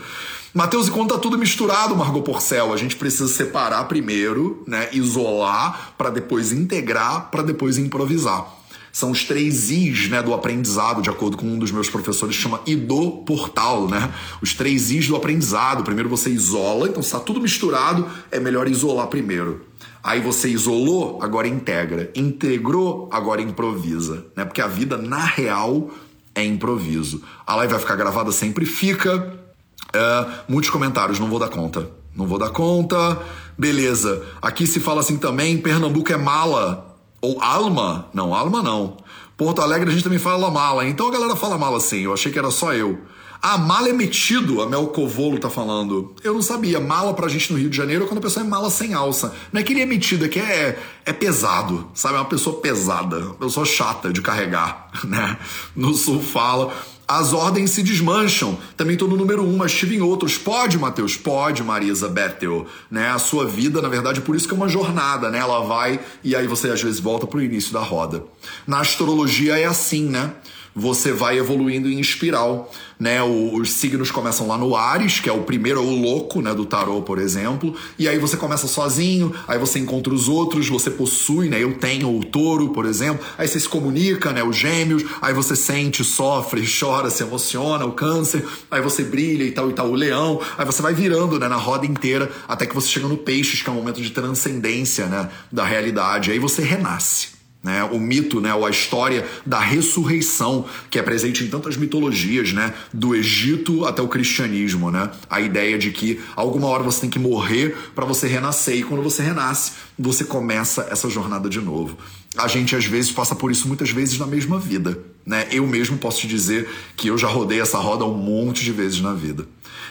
Matheus, 0.57 0.89
e 0.89 0.91
quando 0.91 1.13
tá 1.13 1.19
tudo 1.19 1.37
misturado, 1.37 1.95
Margot 1.95 2.23
Porcel, 2.23 2.73
a 2.73 2.79
gente 2.79 2.97
precisa 2.97 3.29
separar 3.29 3.85
primeiro, 3.85 4.65
né, 4.67 4.89
isolar, 4.91 5.93
para 5.99 6.09
depois 6.09 6.51
integrar, 6.51 7.31
para 7.31 7.43
depois 7.43 7.77
improvisar. 7.77 8.47
São 8.91 9.11
os 9.11 9.23
três 9.25 9.71
Is 9.71 10.09
né, 10.09 10.23
do 10.23 10.33
aprendizado, 10.33 11.03
de 11.03 11.11
acordo 11.11 11.37
com 11.37 11.45
um 11.45 11.59
dos 11.59 11.71
meus 11.71 11.91
professores, 11.91 12.35
chama 12.35 12.63
IDO 12.65 13.23
Portal, 13.27 13.87
né? 13.87 14.11
Os 14.41 14.55
três 14.55 14.91
Is 14.91 15.07
do 15.07 15.15
aprendizado. 15.15 15.85
Primeiro 15.85 16.09
você 16.09 16.31
isola, 16.31 16.89
então 16.89 17.03
se 17.03 17.13
tá 17.13 17.21
tudo 17.21 17.39
misturado, 17.39 18.09
é 18.31 18.41
melhor 18.41 18.67
isolar 18.67 19.09
primeiro. 19.09 19.67
Aí 20.03 20.23
você 20.23 20.49
isolou, 20.49 21.23
agora 21.23 21.47
integra. 21.47 22.11
Integrou, 22.15 23.11
agora 23.13 23.43
improvisa. 23.43 24.25
Né? 24.35 24.47
Porque 24.47 24.63
a 24.63 24.67
vida, 24.67 24.97
na 24.97 25.23
real, 25.23 25.91
é 26.35 26.43
improviso. 26.43 27.23
A 27.47 27.55
live 27.57 27.73
vai 27.73 27.81
ficar 27.81 27.97
gravada 27.97 28.33
sempre? 28.33 28.65
Fica. 28.65 29.45
É, 29.93 30.27
muitos 30.49 30.71
comentários, 30.71 31.19
não 31.19 31.29
vou 31.29 31.39
dar 31.39 31.49
conta. 31.49 31.89
Não 32.15 32.27
vou 32.27 32.39
dar 32.39 32.51
conta. 32.51 33.21
Beleza. 33.59 34.23
Aqui 34.41 34.67
se 34.67 34.81
fala 34.81 35.01
assim 35.01 35.17
também, 35.19 35.59
Pernambuco 35.59 36.13
é 36.13 36.17
mala. 36.17 36.97
Ou 37.21 37.43
alma? 37.43 38.09
Não, 38.13 38.35
alma 38.35 38.63
não. 38.63 38.97
Porto 39.37 39.61
Alegre 39.61 39.91
a 39.91 39.93
gente 39.93 40.05
também 40.05 40.19
fala 40.19 40.51
mala. 40.51 40.87
Então 40.87 41.09
a 41.09 41.11
galera 41.11 41.37
fala 41.37 41.59
mala 41.59 41.77
assim. 41.77 42.01
Eu 42.01 42.13
achei 42.13 42.33
que 42.33 42.39
era 42.39 42.51
só 42.51 42.73
eu. 42.73 42.99
Ah, 43.43 43.59
mala 43.59 43.89
é 43.89 43.93
metido, 43.93 44.63
a 44.63 44.67
Mel 44.67 44.87
Covolo 44.89 45.39
tá 45.39 45.51
falando. 45.51 46.15
Eu 46.25 46.35
não 46.35 46.43
sabia. 46.43 46.81
Mala 46.81 47.13
pra 47.13 47.29
gente 47.29 47.53
no 47.53 47.59
Rio 47.59 47.69
de 47.69 47.77
Janeiro 47.77 48.05
é 48.05 48.09
quando 48.09 48.19
a 48.19 48.23
pessoa 48.23 48.45
é 48.45 48.49
mala 48.49 48.71
sem 48.71 48.95
alça. 48.95 49.35
Não 49.53 49.61
é 49.61 49.65
que 49.65 49.73
ele 49.73 49.83
é 49.83 49.87
metido, 49.87 50.25
é 50.25 50.29
que 50.29 50.41
é, 50.41 50.79
é 51.05 51.13
pesado, 51.13 51.89
sabe? 51.95 52.15
É 52.15 52.19
uma 52.19 52.25
pessoa 52.25 52.61
pesada, 52.61 53.19
uma 53.19 53.35
pessoa 53.35 53.67
chata 53.67 54.13
de 54.13 54.23
carregar, 54.23 54.89
né? 55.05 55.39
No 55.75 55.95
Sul 55.95 56.23
fala. 56.23 56.73
As 57.09 57.33
ordens 57.33 57.71
se 57.71 57.83
desmancham. 57.83 58.59
Também 58.77 58.97
tô 58.97 59.07
no 59.07 59.17
número 59.17 59.45
um, 59.45 59.57
mas 59.57 59.73
tive 59.73 59.97
em 59.97 60.01
outros. 60.01 60.37
Pode, 60.37 60.77
Matheus? 60.77 61.17
Pode, 61.17 61.63
Marisa 61.63 62.09
Bethel. 62.09 62.67
Né? 62.91 63.09
A 63.09 63.19
sua 63.19 63.47
vida, 63.47 63.81
na 63.81 63.89
verdade, 63.89 64.21
por 64.21 64.35
isso 64.35 64.49
que 64.49 64.55
é 64.55 64.57
uma 64.57 64.69
jornada, 64.69 65.31
né? 65.31 65.39
Ela 65.39 65.61
vai 65.61 66.01
e 66.25 66.35
aí 66.35 66.49
você 66.49 66.69
às 66.69 66.83
vezes 66.83 66.99
volta 66.99 67.27
pro 67.27 67.41
início 67.41 67.73
da 67.73 67.81
roda. 67.81 68.25
Na 68.67 68.81
astrologia 68.81 69.57
é 69.57 69.67
assim, 69.67 70.09
né? 70.09 70.33
Você 70.77 71.11
vai 71.11 71.39
evoluindo 71.39 71.89
em 71.89 71.99
espiral, 71.99 72.71
né? 73.01 73.23
Os 73.23 73.73
signos 73.73 74.11
começam 74.11 74.47
lá 74.47 74.59
no 74.59 74.77
Ares, 74.77 75.19
que 75.19 75.29
é 75.29 75.33
o 75.33 75.43
primeiro, 75.43 75.81
o 75.81 76.03
louco, 76.03 76.43
né, 76.43 76.53
do 76.53 76.67
tarô, 76.67 77.01
por 77.01 77.19
exemplo, 77.19 77.75
e 77.99 78.07
aí 78.07 78.19
você 78.19 78.37
começa 78.37 78.67
sozinho, 78.67 79.35
aí 79.49 79.59
você 79.59 79.79
encontra 79.79 80.13
os 80.13 80.29
outros, 80.29 80.69
você 80.69 80.91
possui, 80.91 81.49
né? 81.49 81.63
Eu 81.63 81.79
tenho 81.79 82.15
o 82.15 82.23
touro, 82.23 82.69
por 82.71 82.85
exemplo, 82.85 83.25
aí 83.39 83.49
você 83.49 83.59
se 83.59 83.69
comunica, 83.69 84.33
né, 84.33 84.45
os 84.45 84.55
gêmeos, 84.55 85.03
aí 85.23 85.33
você 85.33 85.57
sente, 85.57 86.05
sofre, 86.05 86.63
chora, 86.69 87.09
se 87.09 87.23
emociona, 87.23 87.87
o 87.87 87.93
câncer, 87.93 88.47
aí 88.71 88.83
você 88.83 89.03
brilha 89.03 89.45
e 89.45 89.53
tal 89.53 89.71
e 89.71 89.73
tal, 89.73 89.91
o 89.91 89.95
leão, 89.95 90.39
aí 90.59 90.67
você 90.67 90.83
vai 90.83 90.93
virando, 90.93 91.39
né, 91.39 91.49
na 91.49 91.57
roda 91.57 91.87
inteira, 91.87 92.31
até 92.47 92.67
que 92.67 92.75
você 92.75 92.89
chega 92.89 93.09
no 93.09 93.17
peixes, 93.17 93.63
que 93.63 93.69
é 93.71 93.73
um 93.73 93.77
momento 93.77 94.03
de 94.03 94.11
transcendência, 94.11 95.07
né, 95.07 95.31
da 95.51 95.65
realidade, 95.65 96.31
aí 96.31 96.39
você 96.39 96.61
renasce. 96.61 97.36
Né, 97.67 97.83
o 97.83 97.99
mito, 97.99 98.41
né, 98.41 98.55
ou 98.55 98.65
a 98.65 98.71
história 98.71 99.27
da 99.45 99.59
ressurreição, 99.59 100.67
que 100.89 101.01
é 101.01 101.03
presente 101.03 101.43
em 101.43 101.49
tantas 101.49 101.77
mitologias, 101.77 102.53
né, 102.53 102.73
do 102.95 103.13
Egito 103.13 103.85
até 103.85 104.01
o 104.01 104.07
cristianismo, 104.07 104.89
né? 104.89 105.11
A 105.29 105.41
ideia 105.41 105.77
de 105.77 105.91
que 105.91 106.21
alguma 106.37 106.69
hora 106.69 106.85
você 106.85 107.01
tem 107.01 107.11
que 107.11 107.19
morrer 107.19 107.77
para 107.93 108.05
você 108.05 108.29
renascer 108.29 108.77
e 108.77 108.85
quando 108.85 109.03
você 109.03 109.21
renasce, 109.21 109.73
você 109.99 110.23
começa 110.23 110.87
essa 110.93 111.11
jornada 111.11 111.49
de 111.49 111.61
novo. 111.61 111.99
A 112.39 112.47
gente 112.47 112.77
às 112.77 112.85
vezes 112.85 113.11
passa 113.11 113.35
por 113.35 113.51
isso 113.51 113.67
muitas 113.67 113.91
vezes 113.91 114.17
na 114.17 114.29
mesma 114.29 114.61
vida, 114.61 114.97
né? 115.27 115.49
Eu 115.51 115.67
mesmo 115.67 115.99
posso 115.99 116.21
te 116.21 116.29
dizer 116.29 116.69
que 116.97 117.09
eu 117.09 117.19
já 117.19 117.27
rodei 117.27 117.61
essa 117.61 117.79
roda 117.79 118.05
um 118.05 118.15
monte 118.15 118.63
de 118.63 118.71
vezes 118.71 119.01
na 119.01 119.13
vida. 119.13 119.45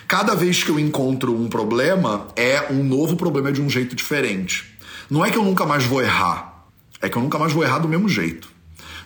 Cada 0.07 0.33
vez 0.33 0.63
que 0.63 0.69
eu 0.69 0.79
encontro 0.79 1.37
um 1.37 1.49
problema, 1.49 2.25
é 2.37 2.71
um 2.71 2.85
novo 2.85 3.17
problema 3.17 3.51
de 3.51 3.61
um 3.61 3.69
jeito 3.69 3.97
diferente. 3.97 4.77
Não 5.09 5.25
é 5.25 5.29
que 5.29 5.37
eu 5.37 5.43
nunca 5.43 5.65
mais 5.65 5.83
vou 5.83 6.01
errar, 6.01 6.54
é 7.05 7.09
que 7.09 7.17
eu 7.17 7.21
nunca 7.21 7.37
mais 7.37 7.53
vou 7.53 7.63
errar 7.63 7.79
do 7.79 7.87
mesmo 7.87 8.09
jeito. 8.09 8.49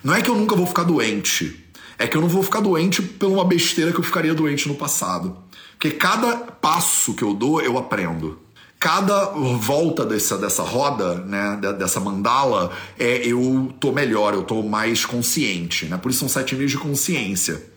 Não 0.02 0.14
é 0.14 0.22
que 0.22 0.30
eu 0.30 0.34
nunca 0.34 0.56
vou 0.56 0.66
ficar 0.66 0.84
doente. 0.84 1.66
É 1.98 2.06
que 2.06 2.16
eu 2.16 2.20
não 2.22 2.28
vou 2.28 2.42
ficar 2.42 2.60
doente 2.60 3.02
por 3.02 3.30
uma 3.30 3.44
besteira 3.44 3.92
que 3.92 3.98
eu 3.98 4.04
ficaria 4.04 4.34
doente 4.34 4.66
no 4.66 4.74
passado. 4.74 5.36
Porque 5.72 5.90
cada 5.90 6.36
passo 6.38 7.12
que 7.12 7.22
eu 7.22 7.34
dou, 7.34 7.60
eu 7.60 7.76
aprendo. 7.76 8.38
Cada 8.78 9.26
volta 9.26 10.06
dessa, 10.06 10.38
dessa 10.38 10.62
roda, 10.62 11.16
né, 11.16 11.60
dessa 11.78 12.00
mandala, 12.00 12.72
é, 12.98 13.26
eu 13.26 13.70
tô 13.78 13.92
melhor, 13.92 14.32
eu 14.32 14.42
tô 14.42 14.62
mais 14.62 15.04
consciente. 15.04 15.84
Né? 15.84 15.98
Por 15.98 16.10
isso 16.10 16.20
são 16.20 16.28
sete 16.28 16.54
níveis 16.54 16.70
de 16.70 16.78
consciência. 16.78 17.69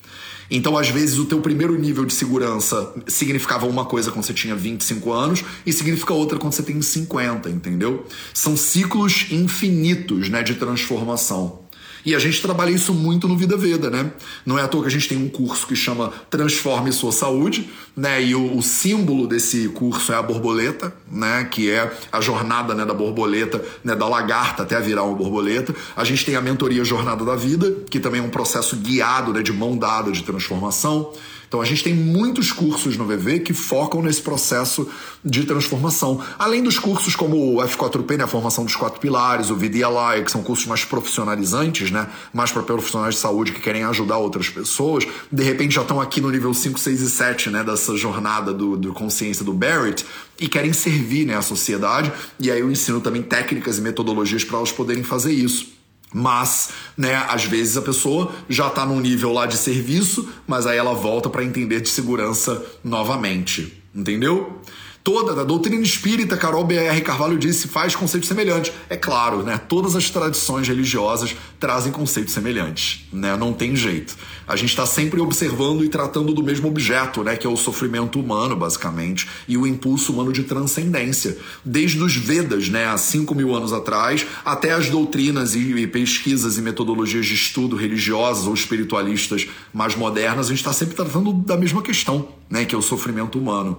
Então, 0.49 0.77
às 0.77 0.89
vezes, 0.89 1.17
o 1.17 1.25
teu 1.25 1.41
primeiro 1.41 1.77
nível 1.77 2.05
de 2.05 2.13
segurança 2.13 2.93
significava 3.07 3.65
uma 3.65 3.85
coisa 3.85 4.11
quando 4.11 4.25
você 4.25 4.33
tinha 4.33 4.55
25 4.55 5.11
anos 5.11 5.43
e 5.65 5.73
significa 5.73 6.13
outra 6.13 6.37
quando 6.37 6.53
você 6.53 6.63
tem 6.63 6.81
50, 6.81 7.49
entendeu? 7.49 8.05
São 8.33 8.55
ciclos 8.55 9.27
infinitos, 9.31 10.29
né, 10.29 10.43
de 10.43 10.55
transformação. 10.55 11.62
E 12.05 12.13
a 12.13 12.19
gente 12.19 12.41
trabalha 12.41 12.69
isso 12.69 12.93
muito 12.93 13.27
no 13.27 13.37
Vida 13.37 13.55
Veda, 13.55 13.89
né? 13.89 14.11
Não 14.45 14.59
é 14.59 14.63
à 14.63 14.67
toa 14.67 14.81
que 14.81 14.87
a 14.87 14.91
gente 14.91 15.07
tem 15.07 15.17
um 15.17 15.29
curso 15.29 15.65
que 15.65 15.75
chama 15.75 16.11
Transforme 16.29 16.91
Sua 16.91 17.11
Saúde, 17.11 17.69
né? 17.95 18.21
E 18.21 18.35
o, 18.35 18.57
o 18.57 18.61
símbolo 18.61 19.27
desse 19.27 19.69
curso 19.69 20.11
é 20.11 20.15
a 20.15 20.21
borboleta, 20.21 20.93
né? 21.09 21.45
Que 21.45 21.69
é 21.69 21.91
a 22.11 22.19
jornada 22.19 22.75
né, 22.75 22.85
da 22.85 22.93
borboleta, 22.93 23.63
né? 23.83 23.95
Da 23.95 24.07
lagarta 24.07 24.63
até 24.63 24.79
virar 24.81 25.03
uma 25.03 25.15
borboleta. 25.15 25.73
A 25.95 26.03
gente 26.03 26.25
tem 26.25 26.35
a 26.35 26.41
mentoria 26.41 26.83
Jornada 26.83 27.23
da 27.23 27.35
Vida, 27.35 27.71
que 27.89 27.99
também 27.99 28.19
é 28.19 28.23
um 28.23 28.29
processo 28.29 28.75
guiado, 28.75 29.31
né? 29.31 29.41
De 29.41 29.53
mão 29.53 29.77
dada 29.77 30.11
de 30.11 30.23
transformação. 30.23 31.13
Então 31.53 31.61
a 31.61 31.65
gente 31.65 31.83
tem 31.83 31.93
muitos 31.93 32.51
cursos 32.51 32.97
no 32.97 33.05
VV 33.05 33.41
que 33.41 33.53
focam 33.53 34.01
nesse 34.01 34.23
processo 34.23 34.89
de 35.23 35.43
transformação. 35.43 36.19
Além 36.39 36.63
dos 36.63 36.79
cursos 36.79 37.15
como 37.15 37.37
o 37.37 37.57
F4P, 37.57 38.17
né, 38.17 38.23
a 38.23 38.27
formação 38.27 38.65
dos 38.65 38.75
quatro 38.75 38.99
pilares, 38.99 39.51
o 39.51 39.55
VDLI, 39.55 40.23
que 40.25 40.31
são 40.31 40.41
cursos 40.41 40.65
mais 40.65 40.83
profissionalizantes, 40.83 41.91
né, 41.91 42.09
mais 42.33 42.51
para 42.51 42.63
profissionais 42.63 43.13
de 43.13 43.21
saúde 43.21 43.51
que 43.51 43.61
querem 43.61 43.83
ajudar 43.83 44.17
outras 44.17 44.49
pessoas, 44.49 45.05
de 45.31 45.43
repente 45.43 45.75
já 45.75 45.83
estão 45.83 46.01
aqui 46.01 46.19
no 46.19 46.31
nível 46.31 46.55
5, 46.55 46.79
6 46.79 47.01
e 47.01 47.09
7, 47.11 47.51
né, 47.51 47.63
dessa 47.63 47.95
jornada 47.95 48.51
do, 48.51 48.75
do 48.75 48.91
consciência 48.91 49.45
do 49.45 49.53
Barrett 49.53 50.03
e 50.39 50.47
querem 50.47 50.73
servir, 50.73 51.27
né, 51.27 51.37
à 51.37 51.43
sociedade. 51.43 52.11
E 52.39 52.49
aí 52.49 52.61
eu 52.61 52.71
ensino 52.71 52.99
também 52.99 53.21
técnicas 53.21 53.77
e 53.77 53.81
metodologias 53.81 54.43
para 54.43 54.57
elas 54.57 54.71
poderem 54.71 55.03
fazer 55.03 55.31
isso. 55.31 55.72
Mas, 56.13 56.69
né, 56.95 57.15
às 57.27 57.43
vezes 57.45 57.75
a 57.75 57.81
pessoa 57.81 58.31
já 58.47 58.67
está 58.67 58.85
num 58.85 58.99
nível 58.99 59.33
lá 59.33 59.45
de 59.45 59.57
serviço, 59.57 60.29
mas 60.47 60.67
aí 60.67 60.77
ela 60.77 60.93
volta 60.93 61.29
para 61.29 61.43
entender 61.43 61.81
de 61.81 61.89
segurança 61.89 62.63
novamente. 62.83 63.81
Entendeu? 63.95 64.61
Toda 65.03 65.41
a 65.41 65.43
doutrina 65.43 65.83
espírita, 65.83 66.37
Carol 66.37 66.63
B.R. 66.63 67.01
Carvalho 67.01 67.37
disse, 67.37 67.67
faz 67.67 67.93
conceitos 67.93 68.29
semelhantes. 68.29 68.71
É 68.89 68.95
claro, 68.95 69.43
né? 69.43 69.57
Todas 69.57 69.97
as 69.97 70.09
tradições 70.09 70.65
religiosas 70.65 71.35
trazem 71.59 71.91
conceitos 71.91 72.33
semelhantes, 72.33 73.05
né? 73.11 73.35
Não 73.35 73.51
tem 73.51 73.75
jeito. 73.75 74.15
A 74.47 74.55
gente 74.55 74.69
está 74.69 74.85
sempre 74.85 75.19
observando 75.19 75.83
e 75.83 75.89
tratando 75.89 76.33
do 76.33 76.41
mesmo 76.41 76.69
objeto, 76.69 77.21
né? 77.21 77.35
Que 77.35 77.45
é 77.45 77.49
o 77.49 77.57
sofrimento 77.57 78.17
humano, 78.17 78.55
basicamente, 78.55 79.27
e 79.45 79.57
o 79.57 79.67
impulso 79.67 80.13
humano 80.13 80.31
de 80.31 80.43
transcendência. 80.43 81.37
Desde 81.65 82.01
os 82.01 82.15
Vedas, 82.15 82.69
né? 82.69 82.85
Há 82.85 82.97
5 82.97 83.35
mil 83.35 83.53
anos 83.53 83.73
atrás, 83.73 84.25
até 84.45 84.71
as 84.71 84.89
doutrinas 84.89 85.53
e 85.53 85.85
pesquisas 85.85 86.57
e 86.57 86.61
metodologias 86.61 87.25
de 87.25 87.33
estudo 87.33 87.75
religiosas 87.75 88.47
ou 88.47 88.53
espiritualistas 88.53 89.49
mais 89.73 89.97
modernas, 89.97 90.45
a 90.45 90.49
gente 90.49 90.59
está 90.59 90.71
sempre 90.71 90.95
tratando 90.95 91.33
da 91.33 91.57
mesma 91.57 91.81
questão, 91.81 92.29
né? 92.49 92.63
Que 92.63 92.73
é 92.73 92.77
o 92.77 92.81
sofrimento 92.81 93.37
humano. 93.37 93.77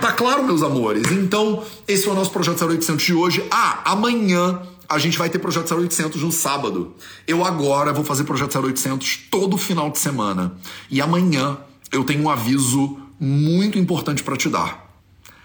Tá 0.00 0.12
claro, 0.12 0.44
meus 0.44 0.62
amores? 0.62 1.10
Então, 1.10 1.62
esse 1.86 2.04
foi 2.04 2.12
o 2.12 2.16
nosso 2.16 2.30
Projeto 2.30 2.64
0800 2.64 3.04
de 3.04 3.14
hoje. 3.14 3.44
Ah, 3.50 3.82
amanhã 3.84 4.62
a 4.88 4.98
gente 4.98 5.18
vai 5.18 5.28
ter 5.28 5.38
Projeto 5.38 5.74
0800 5.74 6.22
no 6.22 6.32
sábado. 6.32 6.94
Eu 7.26 7.44
agora 7.44 7.92
vou 7.92 8.04
fazer 8.04 8.24
Projeto 8.24 8.58
0800 8.58 9.26
todo 9.30 9.58
final 9.58 9.90
de 9.90 9.98
semana. 9.98 10.54
E 10.90 11.00
amanhã 11.00 11.58
eu 11.92 12.04
tenho 12.04 12.22
um 12.22 12.30
aviso 12.30 12.98
muito 13.20 13.78
importante 13.78 14.22
para 14.22 14.36
te 14.36 14.48
dar. 14.48 14.88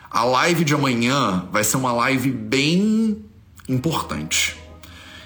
A 0.09 0.23
live 0.23 0.63
de 0.63 0.73
amanhã 0.73 1.47
vai 1.51 1.63
ser 1.63 1.77
uma 1.77 1.91
live 1.91 2.31
bem 2.31 3.25
importante. 3.67 4.62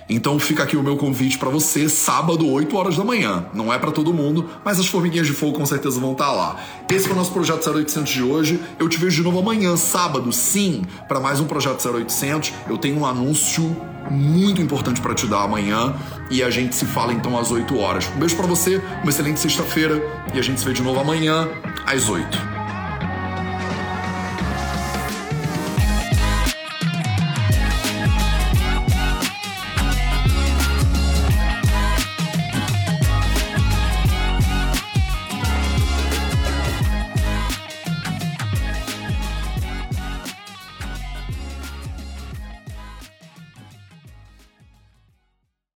Então 0.10 0.40
fica 0.40 0.64
aqui 0.64 0.78
o 0.78 0.84
meu 0.84 0.96
convite 0.96 1.38
para 1.38 1.50
você, 1.50 1.90
sábado, 1.90 2.50
8 2.50 2.76
horas 2.78 2.96
da 2.96 3.04
manhã. 3.04 3.46
Não 3.54 3.74
é 3.74 3.78
para 3.78 3.92
todo 3.92 4.14
mundo, 4.14 4.50
mas 4.64 4.80
as 4.80 4.88
formiguinhas 4.88 5.28
de 5.28 5.34
fogo 5.34 5.58
com 5.58 5.66
certeza 5.66 6.00
vão 6.00 6.14
estar 6.14 6.28
tá 6.28 6.32
lá. 6.32 6.56
Esse 6.90 7.06
foi 7.06 7.14
o 7.14 7.18
nosso 7.18 7.32
projeto 7.32 7.70
0800 7.70 8.12
de 8.12 8.24
hoje. 8.24 8.60
Eu 8.80 8.88
te 8.88 8.98
vejo 8.98 9.18
de 9.18 9.24
novo 9.24 9.40
amanhã, 9.40 9.76
sábado, 9.76 10.32
sim, 10.32 10.84
para 11.08 11.20
mais 11.20 11.40
um 11.40 11.46
projeto 11.46 11.86
0800. 11.86 12.54
Eu 12.70 12.78
tenho 12.78 13.00
um 13.00 13.06
anúncio 13.06 13.76
muito 14.10 14.62
importante 14.62 15.02
para 15.02 15.14
te 15.14 15.28
dar 15.28 15.44
amanhã 15.44 15.94
e 16.32 16.42
a 16.42 16.50
gente 16.50 16.74
se 16.76 16.86
fala 16.86 17.14
então 17.14 17.38
às 17.38 17.52
8 17.52 17.78
horas. 17.78 18.10
Um 18.16 18.20
beijo 18.20 18.36
para 18.38 18.48
você, 18.48 18.82
uma 19.02 19.10
excelente 19.10 19.40
sexta-feira 19.40 20.02
e 20.34 20.40
a 20.40 20.42
gente 20.42 20.60
se 20.60 20.66
vê 20.66 20.72
de 20.72 20.82
novo 20.82 21.00
amanhã 21.00 21.50
às 21.86 22.08
8. 22.08 22.57